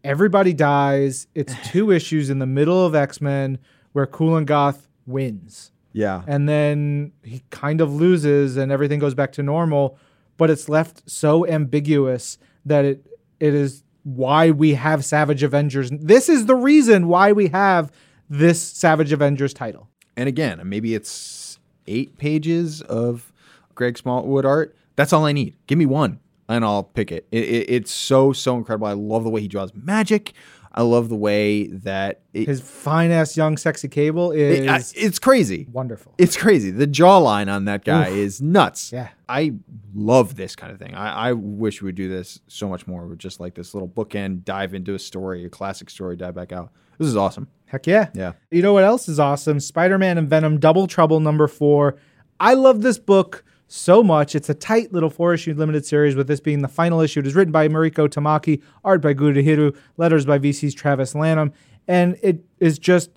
[0.05, 1.27] everybody dies.
[1.35, 3.59] It's two issues in the middle of X Men
[3.93, 6.23] where Kulan Gath wins Yeah.
[6.27, 9.99] and then he kind of loses and everything goes back to normal
[10.37, 13.07] but it's left so ambiguous that it
[13.41, 17.91] it is why we have savage avengers this is the reason why we have
[18.31, 23.33] this savage avengers title And again, maybe it's eight pages of
[23.75, 24.77] Greg Smallwood art.
[24.97, 25.57] That's all I need.
[25.67, 27.27] Give me one, and I'll pick it.
[27.31, 27.71] It, it.
[27.71, 28.87] It's so so incredible.
[28.89, 30.33] I love the way he draws magic.
[30.79, 34.83] I love the way that it, his fine ass young sexy cable is it- I-
[34.95, 35.67] it's crazy.
[35.73, 36.71] wonderful It's crazy.
[36.71, 38.93] The jawline on that guy is nuts.
[38.93, 39.09] Yeah.
[39.29, 39.55] I
[39.95, 40.95] love this kind of thing.
[40.95, 43.07] I, I wish we would do this so much more.
[43.09, 46.53] With just like this little bookend, dive into a story, a classic story, dive back
[46.53, 46.71] out.
[46.99, 47.49] This is awesome.
[47.67, 48.33] heck yeah Yeah.
[48.53, 49.59] You know what else is awesome?
[49.61, 51.97] Spider Man and Venom Double Trouble number four.
[52.41, 54.35] I love this book so much.
[54.35, 57.21] It's a tight little four issue limited series, with this being the final issue.
[57.21, 61.53] It is written by Mariko Tamaki, art by Gurihiru, letters by VC's Travis Lanham.
[61.87, 63.11] And it is just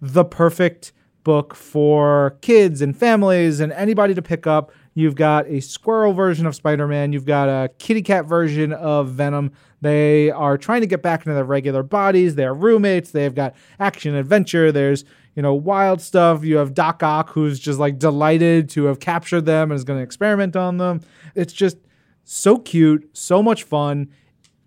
[0.00, 4.72] the perfect book for kids and families and anybody to pick up.
[5.00, 9.08] You've got a squirrel version of Spider Man, you've got a kitty cat version of
[9.08, 9.52] Venom.
[9.80, 12.34] They are trying to get back into their regular bodies.
[12.34, 13.10] They're roommates.
[13.10, 14.70] They've got action adventure.
[14.70, 16.44] There's, you know, wild stuff.
[16.44, 19.98] You have Doc Ock, who's just like delighted to have captured them and is going
[19.98, 21.00] to experiment on them.
[21.34, 21.78] It's just
[22.24, 24.10] so cute, so much fun.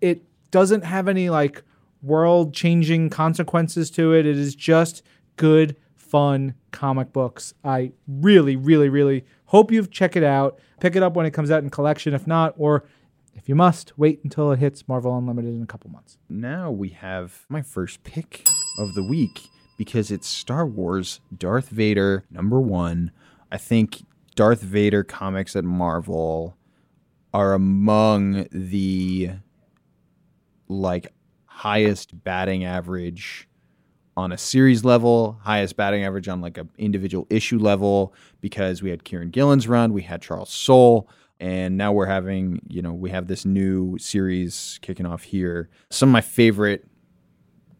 [0.00, 1.62] It doesn't have any like
[2.02, 4.26] world changing consequences to it.
[4.26, 5.04] It is just
[5.36, 7.54] good, fun comic books.
[7.62, 10.58] I really, really, really hope you've check it out.
[10.80, 12.14] Pick it up when it comes out in collection.
[12.14, 12.84] If not, or
[13.34, 16.18] if you must, wait until it hits Marvel Unlimited in a couple months.
[16.28, 18.46] now we have my first pick
[18.78, 23.10] of the week because it's Star Wars Darth Vader number one.
[23.50, 24.04] I think
[24.34, 26.56] Darth Vader comics at Marvel
[27.32, 29.30] are among the
[30.68, 31.12] like
[31.46, 33.48] highest batting average
[34.16, 38.90] on a series level, highest batting average on like a individual issue level because we
[38.90, 41.08] had Kieron Gillen's run, we had Charles Soule,
[41.40, 45.68] and now we're having, you know, we have this new series kicking off here.
[45.90, 46.86] Some of my favorite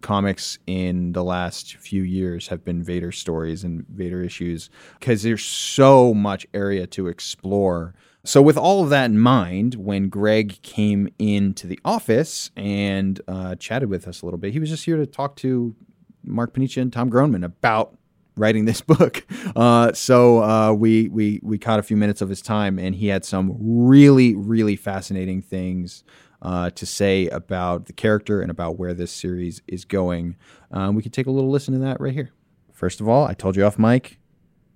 [0.05, 4.69] comics in the last few years have been Vader stories and Vader issues
[5.01, 7.95] because there's so much area to explore.
[8.23, 13.55] So, with all of that in mind, when Greg came into the office and uh,
[13.57, 15.75] chatted with us a little bit, he was just here to talk to
[16.25, 17.97] Mark Paniccia and Tom Groneman about
[18.37, 19.27] writing this book.
[19.55, 23.09] Uh, so uh, we we we caught a few minutes of his time, and he
[23.09, 26.05] had some really really fascinating things
[26.43, 30.37] uh, to say about the character and about where this series is going.
[30.71, 32.31] Um, we can take a little listen to that right here.
[32.73, 34.19] First of all, I told you off mic,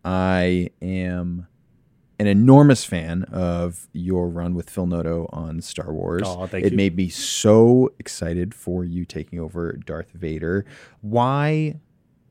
[0.05, 1.47] I am
[2.19, 6.23] an enormous fan of your run with Phil Noto on Star Wars.
[6.25, 6.77] Aw, thank it you.
[6.77, 10.65] made me so excited for you taking over Darth Vader.
[11.01, 11.79] Why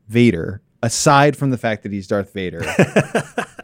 [0.08, 0.62] Vader?
[0.84, 2.64] Aside from the fact that he's Darth Vader,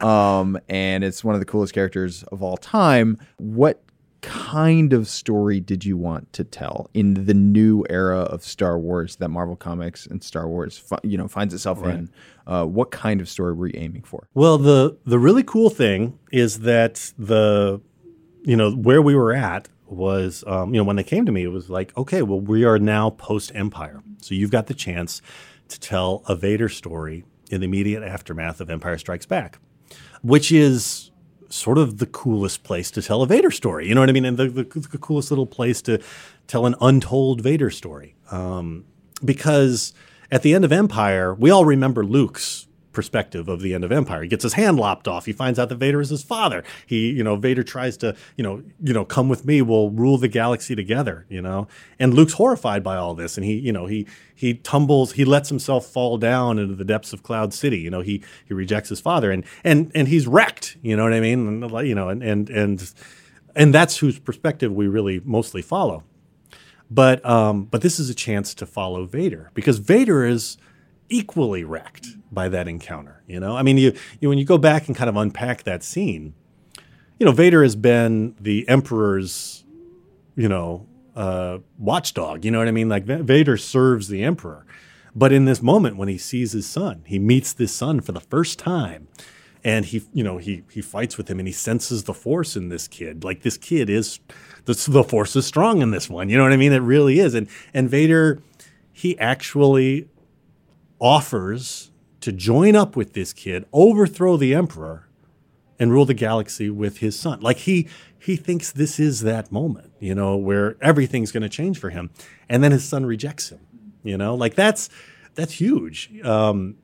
[0.00, 3.80] um, and it's one of the coolest characters of all time, what
[4.24, 9.16] kind of story did you want to tell in the new era of Star Wars
[9.16, 12.10] that Marvel Comics and Star Wars, you know, finds itself in?
[12.46, 14.26] Uh, what kind of story were you aiming for?
[14.34, 17.80] Well, the the really cool thing is that the
[18.42, 21.44] you know where we were at was um, you know when they came to me
[21.44, 25.20] it was like okay well we are now post Empire so you've got the chance
[25.68, 29.58] to tell a Vader story in the immediate aftermath of Empire Strikes Back,
[30.22, 31.10] which is
[31.54, 33.88] sort of the coolest place to tell a Vader story.
[33.88, 34.24] You know what I mean?
[34.24, 36.02] And the, the, the coolest little place to
[36.46, 38.16] tell an untold Vader story.
[38.30, 38.84] Um,
[39.24, 39.94] because
[40.30, 44.22] at the end of Empire, we all remember Luke's perspective of the end of Empire.
[44.22, 45.26] He gets his hand lopped off.
[45.26, 46.64] He finds out that Vader is his father.
[46.86, 49.60] He, you know, Vader tries to, you know, you know, come with me.
[49.60, 51.26] We'll rule the galaxy together.
[51.28, 55.12] You know, and Luke's horrified by all this, and he, you know, he he tumbles.
[55.12, 57.80] He lets himself fall down into the depths of Cloud City.
[57.80, 60.76] You know, he he rejects his father, and and and he's wrecked.
[60.82, 61.62] You know what I mean?
[61.64, 62.94] And, you know, and and and
[63.54, 66.04] and that's whose perspective we really mostly follow.
[66.90, 70.58] But um, but this is a chance to follow Vader because Vader is
[71.08, 73.22] equally wrecked by that encounter.
[73.26, 75.82] You know, I mean, you, you when you go back and kind of unpack that
[75.82, 76.34] scene,
[77.18, 79.64] you know, Vader has been the Emperor's,
[80.36, 82.44] you know, uh, watchdog.
[82.44, 82.88] You know what I mean?
[82.88, 84.66] Like Vader serves the Emperor,
[85.14, 88.20] but in this moment when he sees his son, he meets this son for the
[88.20, 89.08] first time.
[89.66, 92.68] And he, you know, he he fights with him, and he senses the force in
[92.68, 93.24] this kid.
[93.24, 94.20] Like this kid is,
[94.66, 96.28] the, the force is strong in this one.
[96.28, 96.72] You know what I mean?
[96.72, 97.32] It really is.
[97.32, 98.42] And and Vader,
[98.92, 100.06] he actually
[101.04, 101.90] offers
[102.20, 105.06] to join up with this kid, overthrow the emperor,
[105.78, 107.40] and rule the galaxy with his son.
[107.40, 107.86] Like he
[108.18, 112.10] he thinks this is that moment, you know, where everything's going to change for him,
[112.48, 113.60] and then his son rejects him.
[114.02, 114.88] You know, like that's
[115.34, 116.10] that's huge.
[116.24, 116.76] Um,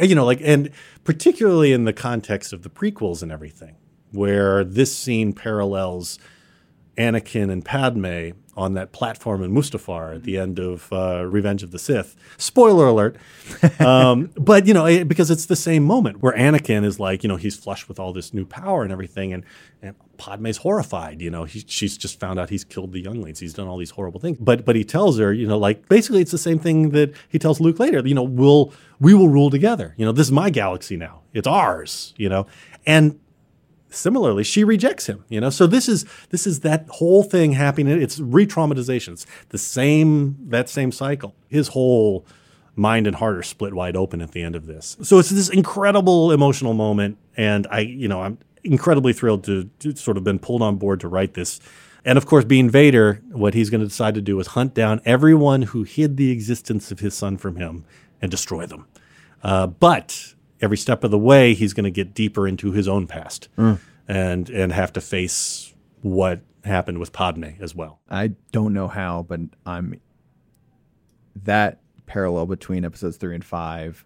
[0.00, 0.70] you know, like and
[1.04, 3.76] particularly in the context of the prequels and everything,
[4.10, 6.18] where this scene parallels
[6.98, 11.70] Anakin and Padme on that platform in Mustafar at the end of uh, Revenge of
[11.72, 12.14] the Sith.
[12.36, 13.16] Spoiler alert.
[13.80, 17.28] um, but, you know, it- because it's the same moment where Anakin is like, you
[17.28, 19.32] know, he's flushed with all this new power and everything.
[19.32, 19.44] And,
[19.82, 21.20] and Padme's horrified.
[21.20, 23.40] You know, he, she's just found out he's killed the younglings.
[23.40, 24.38] He's done all these horrible things.
[24.40, 27.38] But, but he tells her, you know, like basically it's the same thing that he
[27.38, 29.94] tells Luke later, you know, we'll, we will rule together.
[29.96, 31.22] You know, this is my galaxy now.
[31.32, 32.46] It's ours, you know.
[32.86, 33.18] And
[33.94, 35.50] similarly she rejects him you know?
[35.50, 38.00] So this is this is that whole thing happening.
[38.00, 41.34] It's re-traumatization it's the same that same cycle.
[41.48, 42.26] His whole
[42.76, 44.96] mind and heart are split wide open at the end of this.
[45.02, 49.94] So it's this incredible emotional moment and i you know i'm incredibly thrilled to, to
[49.94, 51.60] sort of been pulled on board to write this.
[52.04, 55.00] And of course being vader what he's going to decide to do is hunt down
[55.04, 57.84] everyone who hid the existence of his son from him
[58.20, 58.86] and destroy them.
[59.42, 63.06] Uh, but every step of the way, he's going to get deeper into his own
[63.06, 63.48] past
[64.08, 68.00] and and have to face what happened with Padme as well.
[68.10, 70.00] I don't know how, but I'm
[71.44, 74.04] that parallel between episodes three and five,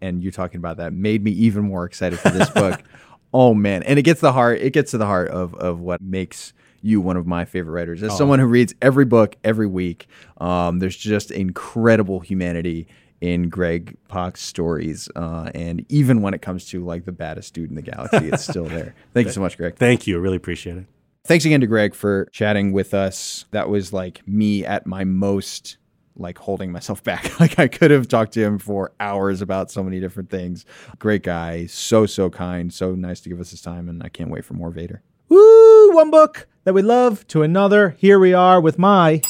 [0.00, 2.82] and you talking about that made me even more excited for this book.
[3.30, 4.58] Oh man, and it gets the heart.
[4.62, 8.02] It gets to the heart of of what makes you one of my favorite writers.
[8.02, 10.06] As someone who reads every book every week,
[10.38, 12.88] um, there's just incredible humanity
[13.20, 17.70] in Greg Pak's stories, uh, and even when it comes to like the baddest dude
[17.70, 18.94] in the galaxy, it's still there.
[19.14, 19.76] Thank you so much, Greg.
[19.76, 20.86] Thank you, I really appreciate it.
[21.24, 23.44] Thanks again to Greg for chatting with us.
[23.50, 25.76] That was like me at my most
[26.16, 27.38] like holding myself back.
[27.40, 30.64] Like I could have talked to him for hours about so many different things.
[30.98, 34.30] Great guy, so so kind, so nice to give us his time and I can't
[34.30, 35.02] wait for more Vader.
[35.28, 35.94] Woo!
[35.94, 37.90] One book that we love to another.
[37.98, 39.20] Here we are with my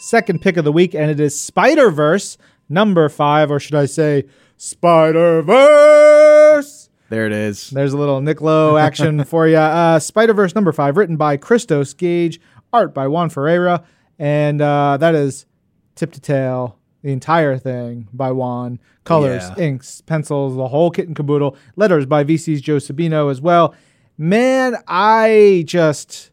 [0.00, 2.36] second pick of the week, and it is Spider Verse
[2.68, 4.24] number five, or should I say
[4.56, 6.88] Spider Verse?
[7.10, 7.70] There it is.
[7.70, 9.56] There's a little Nicolo action for you.
[9.56, 12.40] Uh, Spider Verse number five, written by Christos Gage,
[12.72, 13.84] art by Juan Ferreira,
[14.18, 15.46] and uh, that is
[15.94, 18.78] tip to tail, the entire thing by Juan.
[19.04, 19.64] Colors, Yeah.
[19.64, 21.56] inks, pencils, the whole kit and caboodle.
[21.76, 23.74] Letters by VC's Joe Sabino as well.
[24.16, 26.30] Man, I just,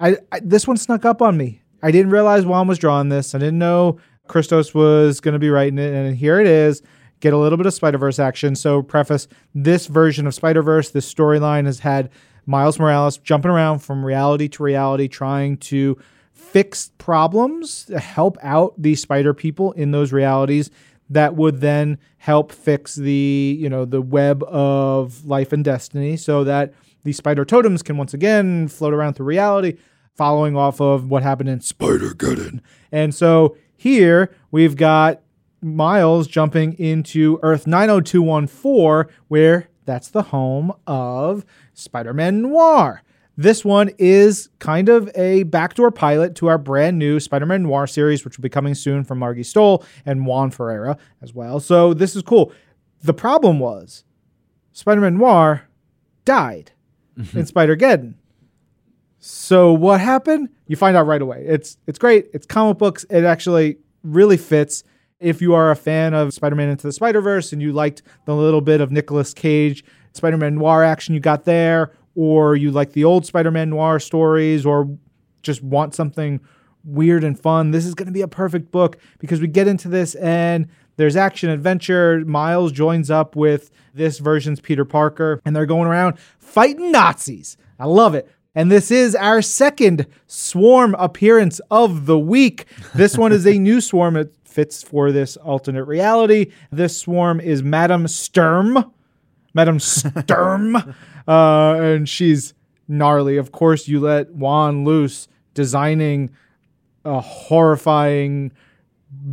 [0.00, 1.62] I, I this one snuck up on me.
[1.80, 3.36] I didn't realize Juan was drawing this.
[3.36, 6.82] I didn't know Christos was going to be writing it, and here it is.
[7.20, 8.54] get a little bit of Spider Verse action.
[8.54, 12.10] So, preface this version of Spider Verse, this storyline has had
[12.46, 15.98] Miles Morales jumping around from reality to reality, trying to
[16.32, 20.70] fix problems, help out the spider people in those realities
[21.10, 26.44] that would then help fix the you know the web of life and destiny so
[26.44, 26.72] that
[27.04, 29.76] the spider totems can once again float around through reality
[30.18, 32.60] following off of what happened in Spider-Geddon.
[32.90, 35.22] And so here we've got
[35.62, 43.02] Miles jumping into Earth 90214 where that's the home of Spider-Man Noir.
[43.38, 47.86] This one is kind of a backdoor pilot to our brand new Spider Man Noir
[47.86, 51.60] series, which will be coming soon from Margie Stohl and Juan Ferreira as well.
[51.60, 52.52] So this is cool.
[53.02, 54.02] The problem was
[54.72, 55.68] Spider Man Noir
[56.24, 56.72] died
[57.16, 57.42] in mm-hmm.
[57.44, 58.14] Spider Geddon.
[59.18, 60.48] So what happened?
[60.66, 61.44] You find out right away.
[61.46, 62.28] It's it's great.
[62.32, 63.04] It's comic books.
[63.10, 64.84] It actually really fits.
[65.20, 68.60] If you are a fan of Spider-Man Into the Spider-Verse and you liked the little
[68.60, 73.26] bit of Nicolas Cage Spider-Man noir action you got there, or you like the old
[73.26, 74.96] Spider-Man noir stories, or
[75.42, 76.40] just want something
[76.84, 79.88] weird and fun, this is going to be a perfect book because we get into
[79.88, 82.24] this and there's action adventure.
[82.24, 87.56] Miles joins up with this version's Peter Parker, and they're going around fighting Nazis.
[87.78, 88.30] I love it.
[88.58, 92.66] And this is our second swarm appearance of the week.
[92.92, 94.16] This one is a new swarm.
[94.16, 96.50] It fits for this alternate reality.
[96.72, 98.92] This swarm is Madame Sturm.
[99.54, 100.74] Madame Sturm.
[101.28, 102.52] uh, and she's
[102.88, 103.36] gnarly.
[103.36, 106.30] Of course, you let Juan loose designing
[107.04, 108.50] a horrifying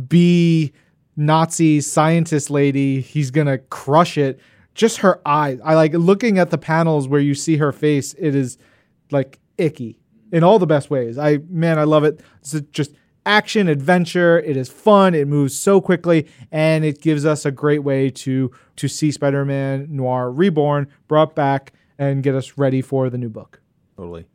[0.06, 0.72] B
[1.16, 3.00] Nazi scientist lady.
[3.00, 4.38] He's going to crush it.
[4.76, 5.58] Just her eyes.
[5.64, 8.14] I like looking at the panels where you see her face.
[8.20, 8.56] It is
[9.10, 9.98] like icky
[10.32, 11.18] in all the best ways.
[11.18, 12.20] I man, I love it.
[12.40, 12.92] It's just
[13.24, 14.38] action adventure.
[14.38, 15.14] It is fun.
[15.14, 19.88] It moves so quickly, and it gives us a great way to to see Spider-Man
[19.90, 23.60] Noir Reborn brought back and get us ready for the new book.
[23.96, 24.26] Totally.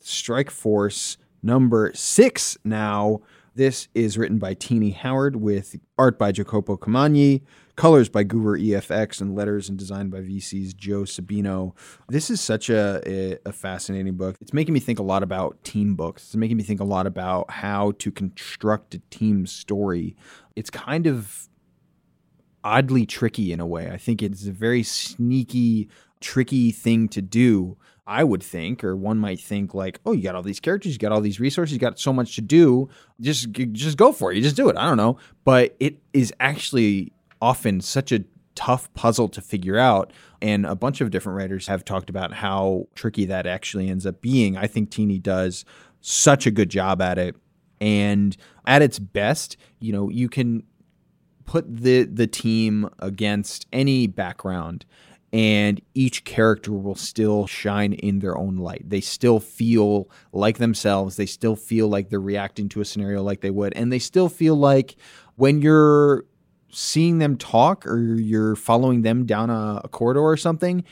[0.00, 3.20] Strike Force number six now.
[3.54, 7.42] This is written by Tini Howard with art by Jacopo Camagni,
[7.76, 11.74] colors by Guru-eFX, and letters and design by VC's Joe Sabino.
[12.08, 14.36] This is such a, a, a fascinating book.
[14.40, 16.24] It's making me think a lot about team books.
[16.24, 20.16] It's making me think a lot about how to construct a team story.
[20.56, 21.48] It's kind of
[22.64, 23.90] oddly tricky in a way.
[23.90, 25.88] I think it's a very sneaky,
[26.20, 27.76] tricky thing to do.
[28.08, 30.98] I would think, or one might think, like, oh, you got all these characters, you
[30.98, 32.88] got all these resources, you got so much to do.
[33.20, 34.36] Just, just go for it.
[34.36, 34.76] You just do it.
[34.76, 38.24] I don't know, but it is actually often such a
[38.54, 40.12] tough puzzle to figure out.
[40.42, 44.20] And a bunch of different writers have talked about how tricky that actually ends up
[44.20, 44.56] being.
[44.56, 45.64] I think Tini does
[46.00, 47.36] such a good job at it.
[47.80, 50.62] And at its best, you know, you can
[51.44, 54.84] put the the team against any background
[55.32, 58.88] and each character will still shine in their own light.
[58.88, 61.16] They still feel like themselves.
[61.16, 63.74] They still feel like they're reacting to a scenario like they would.
[63.74, 64.96] And they still feel like
[65.34, 66.24] when you're
[66.70, 70.84] seeing them talk or you're following them down a, a corridor or something,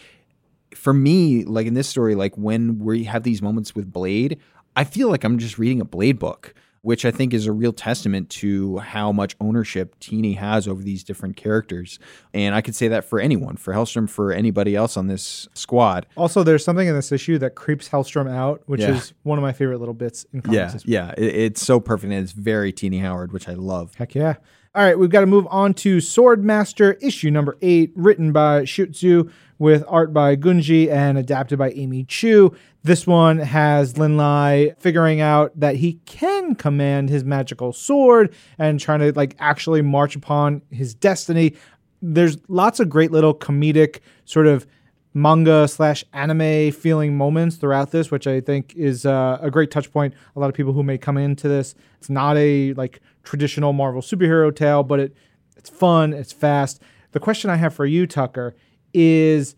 [0.75, 4.39] for me, like in this story, like when we have these moments with Blade,
[4.77, 7.73] I feel like I'm just reading a Blade book which I think is a real
[7.73, 11.99] testament to how much ownership Tini has over these different characters.
[12.35, 16.05] And I could say that for anyone, for Hellstrom, for anybody else on this squad.
[16.15, 18.97] Also, there's something in this issue that creeps Hellstrom out, which Yeah.
[18.97, 20.85] is one of my favorite little bits in Yeah, comics.
[20.87, 23.95] yeah, it- it's so perfect and it's very Tini Howard, which I love.
[23.95, 24.35] Heck yeah.
[24.77, 29.31] All right, we've got to move on to Swordmaster issue number eight, written by Shutsu
[29.61, 32.53] with art by Gunji and adapted by Amy Chu.
[32.83, 38.81] This one has Lin Lie figuring out that he can command his magical sword and
[38.81, 41.55] trying to like actually march upon his destiny.
[42.03, 44.67] There's lots of great little comedic sort of
[45.15, 49.91] manga slash anime feeling moments throughout this, which I think is uh, a great touch
[49.93, 50.13] point.
[50.35, 54.03] A lot of people who may come into this, it's not a like traditional Marvel
[54.03, 55.17] superhero tale, but it
[55.57, 56.83] it's fun, it's fast.
[57.13, 58.55] The question I have for you, Tucker,
[58.93, 59.55] is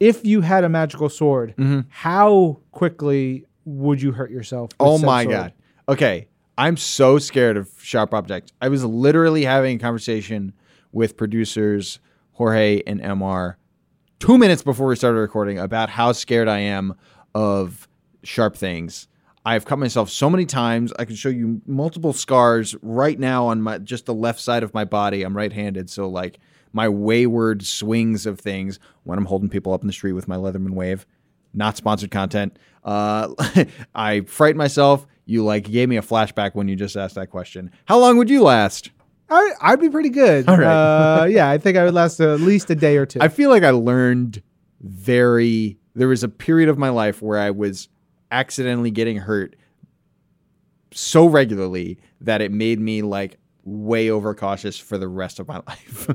[0.00, 1.54] if you had a magical sword,
[1.88, 4.70] how quickly would you hurt yourself?
[4.72, 5.34] with Oh my sword?
[5.36, 5.52] god.
[5.88, 6.28] Okay,
[6.58, 8.52] I'm so scared of sharp objects.
[8.60, 10.52] I was literally having a conversation
[10.92, 12.00] with producers
[12.32, 13.54] Jorge and MR
[14.20, 16.94] two minutes before we started recording about how scared I am
[17.34, 17.88] of
[18.22, 19.08] sharp things.
[19.46, 20.92] I've cut myself so many times.
[20.98, 24.74] I can show you multiple scars right now on my just the left side of
[24.74, 25.22] my body.
[25.22, 26.38] I'm right-handed, so like
[26.72, 30.36] my wayward swings of things when I'm holding people up in the street with my
[30.36, 31.06] Leatherman wave.
[31.54, 32.58] Not sponsored content.
[32.84, 33.34] Uh,
[33.94, 35.06] I frighten myself.
[35.24, 37.70] You like gave me a flashback when you just asked that question.
[37.86, 38.90] How long would you last?
[39.30, 40.48] I, I'd be pretty good.
[40.48, 41.20] All right.
[41.22, 43.20] Uh, yeah, I think I would last at least a day or two.
[43.20, 44.42] I feel like I learned
[44.80, 45.78] very.
[45.94, 47.88] There was a period of my life where I was
[48.32, 49.56] accidentally getting hurt
[50.92, 56.08] so regularly that it made me like way overcautious for the rest of my life.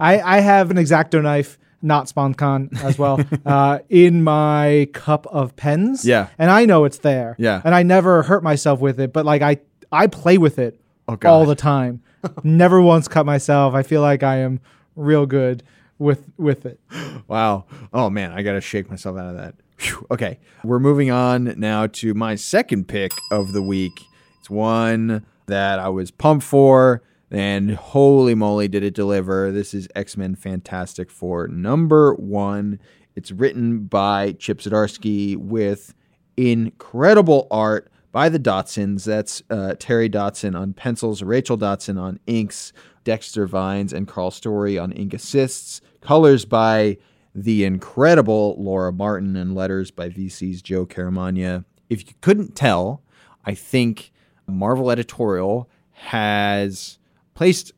[0.00, 5.56] I, I have an exacto knife, not sponcon as well, uh, in my cup of
[5.56, 6.04] pens.
[6.04, 6.28] Yeah.
[6.38, 7.34] And I know it's there.
[7.38, 7.62] Yeah.
[7.64, 9.58] And I never hurt myself with it, but like I,
[9.90, 12.02] I play with it Oh, all the time.
[12.42, 13.74] Never once cut myself.
[13.74, 14.60] I feel like I am
[14.96, 15.62] real good
[15.98, 16.80] with with it.
[17.28, 17.66] Wow.
[17.92, 19.54] Oh man, I got to shake myself out of that.
[19.76, 20.04] Phew.
[20.10, 20.40] Okay.
[20.64, 23.92] We're moving on now to my second pick of the week.
[24.40, 29.52] It's one that I was pumped for, and holy moly, did it deliver.
[29.52, 32.80] This is X Men Fantastic Four number one.
[33.14, 35.94] It's written by Chip Zdarsky with
[36.36, 39.04] incredible art by the Dodsons.
[39.04, 42.72] That's uh, Terry Dodson on pencils, Rachel Dodson on inks,
[43.04, 46.98] Dexter Vines and Karl Story on ink assists, colors by
[47.34, 51.64] the incredible Laura Martin, and letters by VC's Joe Caramagna.
[51.88, 53.02] If you couldn't tell,
[53.44, 54.12] I think
[54.46, 56.98] Marvel Editorial has
[57.34, 57.72] placed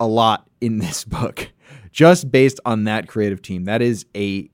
[0.00, 1.52] a lot in this book
[1.92, 3.64] just based on that creative team.
[3.64, 4.50] That is a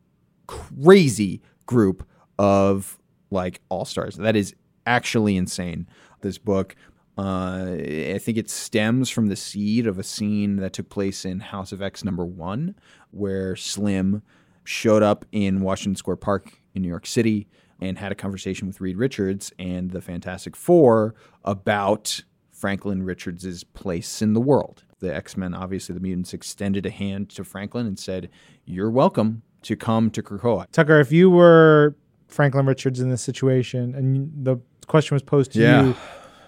[0.47, 2.07] crazy group
[2.39, 2.99] of
[3.31, 4.17] like all stars.
[4.17, 4.55] That is
[4.87, 5.87] actually insane.
[6.21, 6.77] This book,
[7.19, 11.41] uh, I think it stems from the seed of a scene that took place in
[11.41, 12.75] House of X number one,
[13.11, 14.23] where Slim
[14.65, 17.49] showed up in Washington Square Park in New York City
[17.81, 21.15] and had a conversation with Reed Richards and the Fantastic Four
[21.45, 24.85] about Franklin Richards' place in the world.
[25.01, 28.31] The X Men, obviously, the mutants extended a hand to Franklin and said,
[28.65, 30.67] You're welcome to come to Krakoa.
[30.71, 31.97] Tucker, if you were
[32.29, 34.59] Franklin Richards in this situation and the
[34.93, 35.83] question was posed to Yeah.
[35.87, 35.97] you,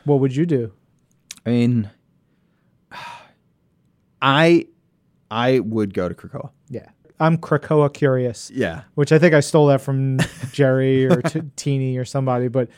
[0.04, 0.70] what would you do?
[1.46, 1.90] I mean,
[4.22, 4.66] I
[5.30, 6.50] I would go to Krakoa.
[6.68, 6.86] Yeah.
[7.20, 8.82] I'm Krakoa curious, Yeah.
[8.94, 10.18] which I think I stole that from
[10.52, 12.68] Gerry or T- Tini or somebody, but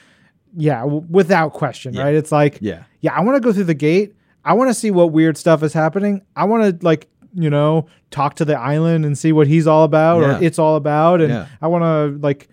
[0.57, 2.05] yeah, w- without question, Yeah.
[2.05, 2.15] right?
[2.15, 2.85] It's like, Yeah.
[3.01, 4.15] yeah, I want to go through the gate.
[4.45, 6.23] I want to see what weird stuff is happening.
[6.37, 9.85] I want to like, you know, talk to the island and see what he's all
[9.85, 10.39] about Yeah.
[10.39, 11.21] or it's all about.
[11.21, 11.47] And Yeah.
[11.61, 12.49] I want to like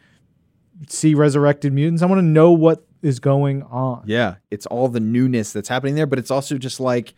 [0.90, 2.02] see resurrected mutants.
[2.02, 4.04] I want to know what is going on.
[4.08, 4.36] Yeah.
[4.50, 7.14] It's all the newness that's happening there, but it's also just like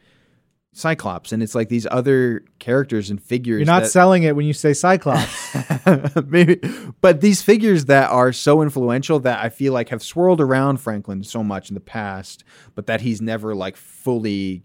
[0.74, 3.60] Cyclops and it's like these other characters and figures.
[3.60, 5.56] You're not that- selling it when you say Cyclops.
[6.26, 6.60] maybe
[7.00, 11.24] but these figures that are so influential that i feel like have swirled around franklin
[11.24, 14.64] so much in the past but that he's never like fully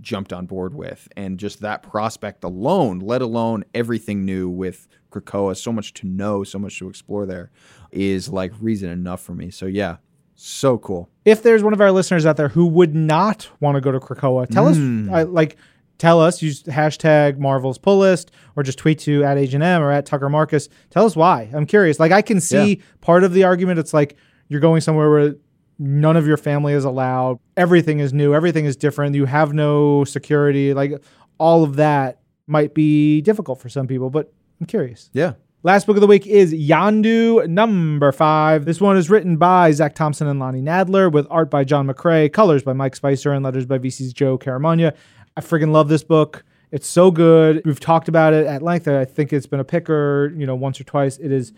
[0.00, 5.56] jumped on board with and just that prospect alone let alone everything new with krakoa
[5.56, 7.50] so much to know so much to explore there
[7.90, 9.96] is like reason enough for me so yeah
[10.34, 13.80] so cool if there's one of our listeners out there who would not want to
[13.80, 15.12] go to Krakoa, tell us, hmm.
[15.12, 15.56] I, like,
[15.98, 19.90] tell us, use hashtag Marvel's pull list or just tweet to at Agent M or
[19.90, 20.68] at Tucker Markus.
[20.90, 21.50] Tell us why.
[21.54, 21.98] I'm curious.
[21.98, 23.78] Like, I can see part of the argument.
[23.78, 24.16] It's like
[24.48, 25.34] you're going somewhere where
[25.78, 30.04] none of your family is allowed, everything is new, everything is different, you have no
[30.04, 30.74] security.
[30.74, 31.02] Like,
[31.38, 35.10] all of that might be difficult for some people, but I'm curious.
[35.12, 35.32] yeah
[35.66, 38.66] Last book of the week is Yondu number five.
[38.66, 42.30] This one is written by Zac Thompson and Lonnie Nadler with art by John McCrea,
[42.30, 44.94] colors by Mike Spicer, and letters by VC's Joe Caramagna.
[45.38, 46.44] I friggin' love this book.
[46.70, 47.62] It's so good.
[47.64, 48.86] We've talked about it at length.
[48.88, 51.16] I think it's been a picker, you know, once or twice.
[51.16, 51.54] It is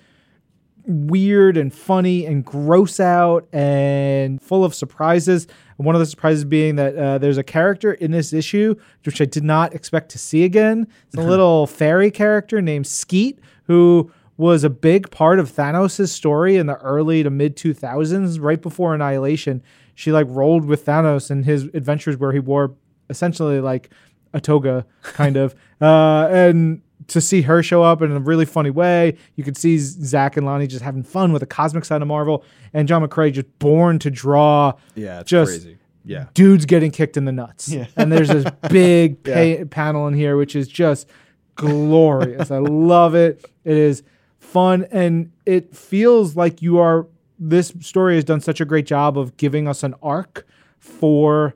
[0.86, 5.48] weird and funny and gross out and full of surprises.
[5.78, 9.24] One of the surprises being that uh, there's a character in this issue which I
[9.24, 10.86] did not expect to see again.
[11.09, 16.56] It's a little fairy character named Skeet who was a big part of Thanos' story
[16.56, 19.62] in the early to mid 2000s, right before Annihilation.
[19.94, 22.74] She like rolled with Thanos in his adventures where he wore
[23.08, 23.90] essentially like
[24.34, 25.54] a toga, kind of.
[25.78, 29.76] Uh, and to see her show up in a really funny way, you could see
[29.76, 32.42] Zac and Lonnie just having fun with the cosmic side of Marvel,
[32.72, 37.18] and John McCrea just born to draw yeah it's Just- crazy yeah dudes getting kicked
[37.18, 37.68] in the nuts.
[37.68, 37.88] Yeah.
[37.94, 41.08] And there's this big pa- panel in here, which is just
[41.56, 42.50] glorious.
[42.50, 43.44] I love it.
[43.66, 44.02] It is
[44.38, 47.06] fun and it feels like you are.
[47.38, 50.46] This story has done such a great job of giving us an arc
[50.78, 51.54] for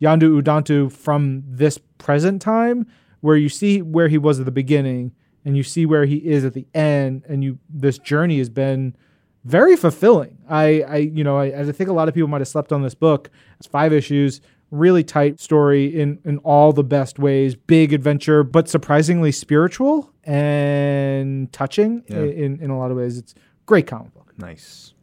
[0.00, 2.86] Yondu Udonta from this present time,
[3.20, 5.12] where you see where he was at the beginning
[5.44, 8.94] and you see where he is at the end, and you this journey has been
[9.44, 10.38] very fulfilling.
[10.48, 12.82] I, I you know, I, I think a lot of people might have slept on
[12.82, 13.30] this book.
[13.58, 14.40] It's five issues,
[14.70, 17.54] really tight story in in all the best ways.
[17.54, 22.18] Big adventure, but surprisingly spiritual and touching Yeah.
[22.22, 23.18] in in a lot of ways.
[23.18, 23.34] It's
[23.66, 24.32] great comic book.
[24.38, 24.94] nice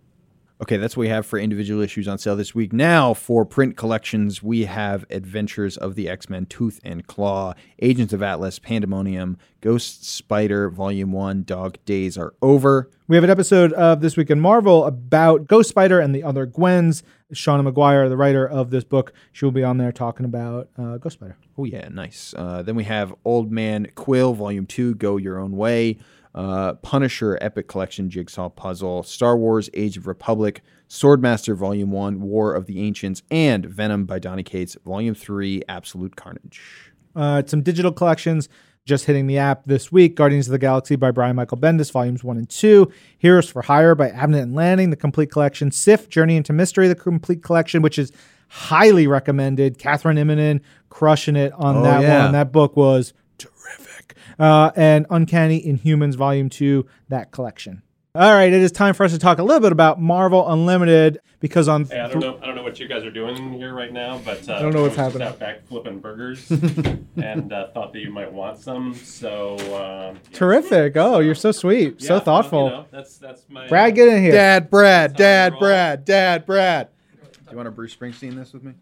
[0.61, 2.71] Okay, that's what we have for individual issues on sale this week.
[2.71, 8.13] Now, for print collections, we have Adventures of the X Men Tooth and Claw, Agents
[8.13, 12.89] of Atlas, Pandemonium, Ghost Spider, Volume 1, Dog Days Are Over.
[13.09, 16.45] We have an episode of This Week in Marvel about Ghost Spider and the other
[16.45, 17.03] Gwens.
[17.33, 20.97] Seanan McGuire, the writer of this book, she will be on there talking about uh,
[20.97, 21.37] Ghost Spider.
[21.57, 22.33] Oh, yeah, nice.
[22.37, 25.97] Uh, then we have Old Man Quill, Volume 2, Go Your Own Way.
[26.35, 32.53] Uh, Punisher Epic Collection Jigsaw Puzzle, Star Wars Age of Republic, Swordmaster Volume 1, War
[32.53, 36.91] of the Ancients, and Venom by Donny Cates Volume 3, Absolute Carnage.
[37.15, 38.49] Uh, some digital collections
[38.85, 42.23] just hitting the app this week Guardians of the Galaxy by Brian Michael Bendis, Volumes
[42.23, 46.35] 1 and 2, Heroes for Hire by Abnett and Lanning, the complete collection, Sif, Journey
[46.37, 48.11] into Mystery, the complete collection, which is
[48.47, 49.79] highly recommended.
[49.79, 52.25] Kathryn Immonen crushing it on Oh, that yeah.
[52.25, 52.33] one.
[52.33, 54.15] That book was terrific.
[54.37, 57.81] Uh, and Uncanny Inhumans Volume 2, that collection.
[58.15, 61.19] All right, it is time for us to talk a little bit about Marvel Unlimited
[61.41, 62.39] because on Hey, I don't know.
[62.41, 64.73] I don't know what you guys are doing here right now, but uh, I don't
[64.73, 65.27] know what's was just happening.
[65.27, 66.49] Out back flipping burgers,
[67.21, 68.93] and uh, thought that you might want some.
[68.95, 70.19] So uh, yeah.
[70.31, 70.95] terrific.
[70.95, 72.63] Oh, you're so sweet, Yeah, so well, thoughtful.
[72.63, 74.31] you know, that's that's my Brad, get in here.
[74.31, 75.59] Dad, Brad, Dad.
[75.59, 76.87] Brad, Dad, Brad.
[77.21, 78.75] Do you want to Bruce Springsteen this with me?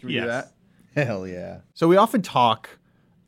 [0.00, 0.52] Can we do that?
[0.96, 1.58] Hell yeah.
[1.74, 2.70] So we often talk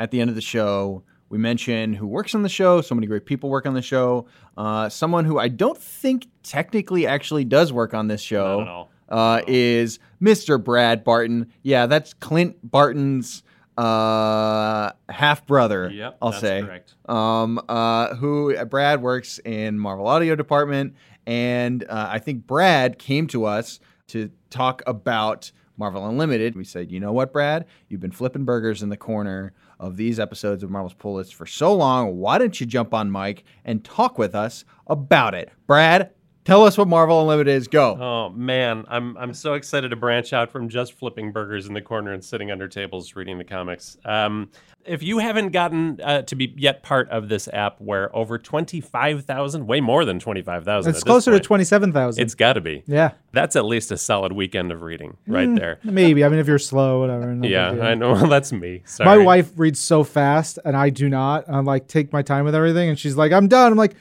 [0.00, 1.04] at the end of the show.
[1.28, 2.80] We mention who works on the show.
[2.80, 4.26] So many great people work on the show.
[4.56, 9.98] Uh, someone who I don't think technically actually does work on this show uh, is
[10.22, 10.62] Mr.
[10.62, 11.52] Brad Barton.
[11.62, 13.42] Yeah, that's Clint Barton's
[13.76, 15.90] uh, half brother.
[15.90, 16.62] Yep, I'll say.
[16.62, 16.94] correct.
[17.08, 20.94] Um, uh, who Brad works in Marvel Audio Department,
[21.26, 26.56] and uh, I think Brad came to us to talk about Marvel Unlimited.
[26.56, 30.18] We said, you know what, Brad, you've been flipping burgers in the corner of these
[30.18, 32.16] episodes of Marvel's Pull List for so long.
[32.16, 36.10] Why don't you jump on Mike and talk with us about it, Brad?
[36.46, 37.66] Tell us what Marvel Unlimited is.
[37.66, 37.96] Go.
[38.00, 41.82] Oh man, I'm I'm so excited to branch out from just flipping burgers in the
[41.82, 43.98] corner and sitting under tables reading the comics.
[44.04, 44.50] Um,
[44.84, 48.80] if you haven't gotten uh, to be yet part of this app, where over twenty
[48.80, 52.22] five thousand, way more than twenty five thousand, It's closer to 27,000.
[52.22, 52.84] It's got to be.
[52.86, 53.10] yeah.
[53.32, 55.80] That's at least a solid weekend of reading right there.
[55.82, 56.24] Maybe.
[56.24, 57.34] I mean, if you're slow, whatever.
[57.34, 57.70] no Yeah.
[57.70, 58.12] I know.
[58.16, 58.84] Well, that's me.
[59.00, 61.44] My wife reads so fast, and I do not.
[61.48, 63.72] I'm like, take my time with everything, and she's like, I'm done.
[63.72, 63.96] I'm like,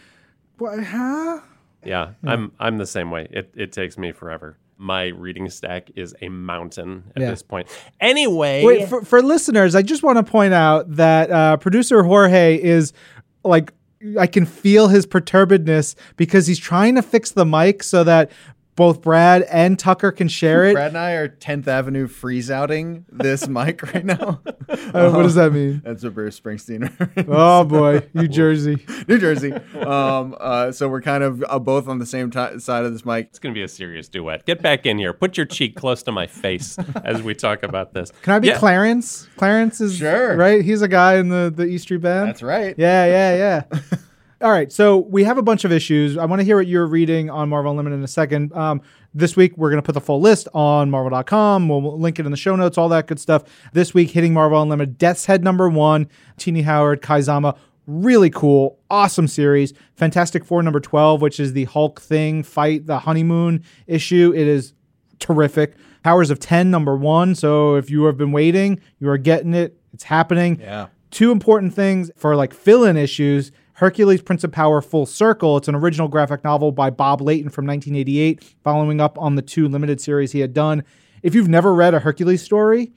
[0.59, 0.81] what?
[0.83, 1.39] Huh?
[1.85, 3.27] Yeah, I'm I'm the same way.
[3.31, 4.57] It it takes me forever.
[4.77, 7.29] My reading stack is a mountain at Yeah.
[7.29, 7.69] this point.
[8.01, 12.61] Anyway, Wait, for, for listeners, I just want to point out that uh, producer Jorge
[12.61, 12.91] is
[13.45, 13.71] like,
[14.19, 18.31] I can feel his perturbedness because he's trying to fix the mic so that
[18.75, 20.73] both Brad and Tucker can share it.
[20.73, 24.41] Brad and I are 10th Avenue freeze outing this mic right now.
[24.67, 25.81] Uh, what does that mean?
[25.85, 26.91] That's a Bruce Springsteen.
[27.27, 28.85] Oh boy, New Jersey.
[29.07, 29.51] New Jersey.
[29.53, 33.05] Um, uh, so we're kind of uh, both on the same ti side of this
[33.05, 33.27] mic.
[33.29, 34.45] it's gonna be a serious duet.
[34.45, 35.13] Get back in here.
[35.13, 38.11] Put your cheek close to my face as we talk about this.
[38.21, 38.57] Can I be Yeah.
[38.57, 39.27] Clarence?
[39.37, 40.35] Clarence is Sure.
[40.35, 40.63] right.
[40.63, 42.29] He's a guy in the the E Street Band.
[42.29, 42.75] That's right.
[42.77, 43.79] Yeah, yeah, yeah.
[44.41, 46.17] All right, so we have a bunch of issues.
[46.17, 48.51] I want to hear what you're reading on Marvel Unlimited in a second.
[48.53, 48.81] Um,
[49.13, 51.69] this week, we're going to put the full list on Marvel.com.
[51.69, 53.43] We'll, link it in the show notes, all that good stuff.
[53.71, 57.55] This week, hitting Marvel Unlimited, Death's Head number one, Tini Howard, Kei Zama.
[57.87, 59.73] Really cool, awesome series.
[59.95, 64.33] Fantastic Four number 12, which is the Hulk thing fight, the honeymoon issue.
[64.35, 64.73] It is
[65.19, 65.75] terrific.
[66.03, 67.35] Powers of 10 number one.
[67.35, 69.77] So if you have been waiting, you are getting it.
[69.93, 70.87] It's happening Yeah.
[71.09, 75.57] two important things for like fill-in issues hercules prince of power full circle.
[75.57, 79.67] It's an original graphic novel by bob layton from 1988 following up on the two
[79.67, 80.83] limited series he had done.
[81.23, 82.91] If you've never read a hercules story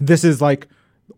[0.00, 0.68] this is like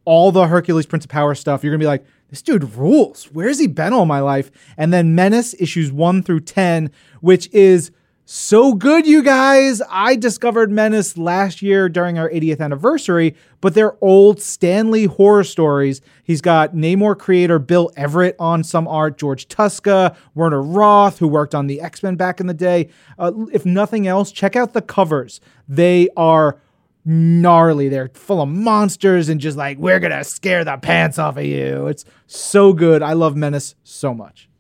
[0.05, 1.63] all the hercules prince of power stuff.
[1.63, 3.25] You're gonna be like this dude rules.
[3.33, 4.51] Where's he been all my life?
[4.77, 7.91] And then menace issues 1 through 10 which is
[8.33, 9.83] so good, you guys.
[9.91, 15.43] I discovered Menace last year during our 80th anniversary, but they're old Stan Lee horror
[15.43, 16.01] stories.
[16.23, 21.57] He's got Namor creator Bill Everett on some art, George Tuska, Werner Roth, who worked
[21.57, 22.89] on the X Men back in the day.
[23.19, 25.41] Uh, if nothing else, check out the covers.
[25.69, 26.61] They are
[27.05, 27.89] gnarly.
[27.89, 31.45] They're full of monsters and just like, we're going to scare the pants off of
[31.45, 31.89] you.
[31.89, 33.03] It's so good.
[33.03, 34.51] I love Menace so much.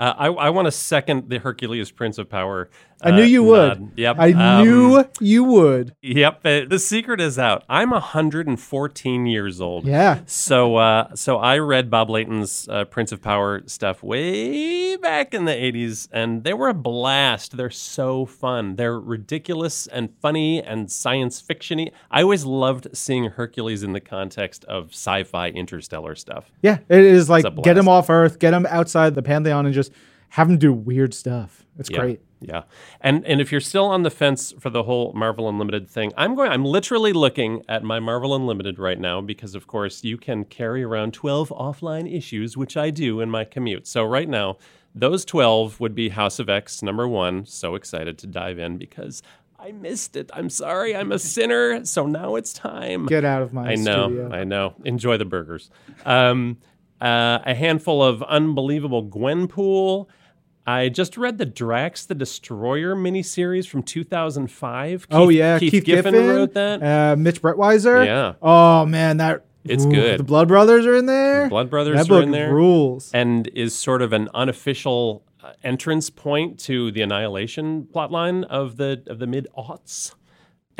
[0.00, 2.70] Uh, I, I want to second the Hercules Prince of Power.
[3.02, 3.80] I knew uh, you would.
[3.80, 3.92] nod.
[3.96, 4.16] Yep.
[4.18, 5.94] I um, knew you would.
[6.02, 6.40] Yep.
[6.44, 7.64] uh, the secret is out.
[7.68, 9.86] I'm 114 years old.
[9.86, 10.20] Yeah.
[10.26, 15.44] So, uh, so I read Bob Layton's uh, Prince of Power stuff way back in
[15.44, 17.56] the 80s, and they were a blast.
[17.56, 18.76] They're so fun.
[18.76, 21.92] They're ridiculous and funny and science fictiony.
[22.10, 26.50] I always loved seeing Hercules in the context of sci-fi interstellar stuff.
[26.62, 29.92] Yeah, it is like get him off Earth, get him outside the pantheon, and just
[30.30, 31.64] have him do weird stuff.
[31.78, 31.98] It's Yeah.
[31.98, 32.20] great.
[32.40, 32.62] Yeah.
[33.00, 36.34] And and if you're still on the fence for the whole Marvel Unlimited thing, I'm
[36.34, 40.44] going I'm literally looking at my Marvel Unlimited right now because of course you can
[40.44, 43.86] carry around 12 offline issues, which I do in my commute.
[43.86, 44.56] So right now,
[44.94, 47.44] those 12 would be House of X number 1.
[47.46, 49.22] So excited to dive in because
[49.58, 50.30] I missed it.
[50.32, 50.96] I'm sorry.
[50.96, 51.84] I'm a sinner.
[51.84, 53.04] So now it's time.
[53.06, 54.08] Get out of my I know.
[54.08, 54.30] studio.
[54.32, 54.74] I know.
[54.84, 55.70] Enjoy the burgers.
[56.06, 56.56] Um,
[57.02, 60.06] uh, a handful of unbelievable Gwenpool.
[60.70, 65.08] I just read the Drax the Destroyer miniseries from 2005.
[65.10, 66.82] oh yeah, Keith, Keith, Giffen, wrote that.
[66.82, 68.04] Uh, Mitch Breitweiser.
[68.06, 68.34] Yeah.
[68.40, 70.20] Oh man, that It's ooh, good.
[70.20, 71.48] The Blood Brothers are in there.
[71.48, 72.54] Blood Brothers that are in there.
[72.54, 73.10] rules.
[73.12, 79.02] and is sort of an unofficial uh, entrance point to the Annihilation plotline of the
[79.08, 80.14] of the mid aughts.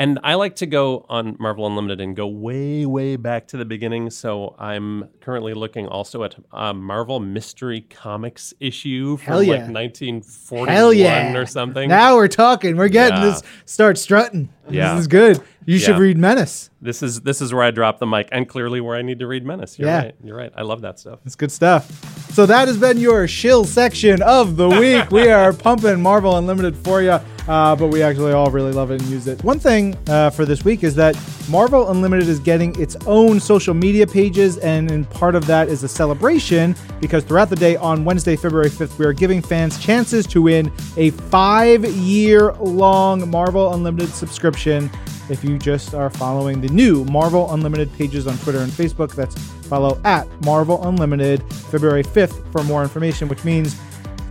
[0.01, 3.65] And I like to go on Marvel Unlimited and go way, way back to the
[3.65, 4.09] beginning.
[4.09, 9.51] So I'm currently looking also at a Marvel Mystery Comics issue from Hell yeah.
[9.51, 11.37] like 1941 Hell yeah.
[11.37, 11.87] or something.
[11.87, 12.77] Now we're talking.
[12.77, 13.25] We're getting Yeah.
[13.29, 13.43] this.
[13.65, 14.49] Start strutting.
[14.67, 14.95] Yeah.
[14.95, 15.39] This is good.
[15.65, 16.71] You should read Menace.
[16.81, 19.27] this is this is where I drop the mic, and clearly where I need to
[19.27, 19.77] read Menace.
[19.77, 19.97] You're Yeah.
[20.05, 20.15] right.
[20.23, 20.51] You're right.
[20.55, 21.19] I love that stuff.
[21.25, 22.10] It's good stuff.
[22.33, 25.11] So that has been your shill section of the week.
[25.11, 27.19] we are pumping Marvel Unlimited for you,
[27.49, 29.43] uh, but we actually all really love it and use it.
[29.43, 31.19] One thing uh, for this week is that
[31.49, 35.83] Marvel Unlimited is getting its own social media pages, and in part of that is
[35.83, 40.25] a celebration because throughout the day on Wednesday, February 5th, we are giving fans chances
[40.27, 44.89] to win a five-year-long Marvel Unlimited subscription
[45.31, 49.15] if you just are following the new Marvel Unlimited pages on Twitter and Facebook.
[49.15, 49.35] That's
[49.67, 53.79] follow at Marvel Unlimited February 5th for more information, which means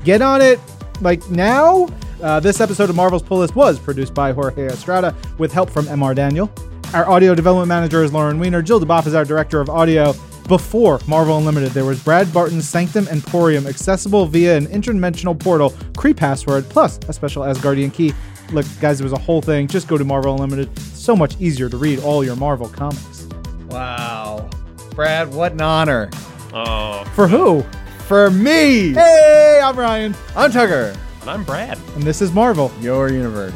[0.05, 0.61] get on it
[1.01, 1.88] like now.
[2.22, 5.86] Uh, this episode of Marvel's Pull List was produced by Jorge Estrada with help from
[5.86, 6.53] MR Daniel.
[6.92, 8.62] Our audio development manager is Lauren Weiner.
[8.62, 10.14] Jill DeBoff is our director of audio.
[10.48, 16.16] Before Marvel Unlimited, there was Brad Barton's Sanctum Emporium, accessible via an interdimensional portal, Kree
[16.16, 18.12] password, plus a special Asgardian key.
[18.53, 19.68] Look, guys, it was a whole thing.
[19.68, 20.76] Just go to Marvel Unlimited.
[20.78, 23.26] So much easier to read all your Marvel comics.
[23.68, 24.48] Wow.
[24.94, 26.11] Brad, what an honor.
[26.53, 27.62] Oh, For who?
[28.09, 31.78] For me, Hey, I'm Ryan, I'm Tucker, and I'm Brad.
[31.94, 32.72] and this is Marvel.
[32.80, 33.55] your universe.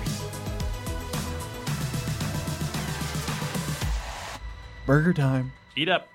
[4.87, 5.51] Burger time.
[5.77, 6.09] Eat up.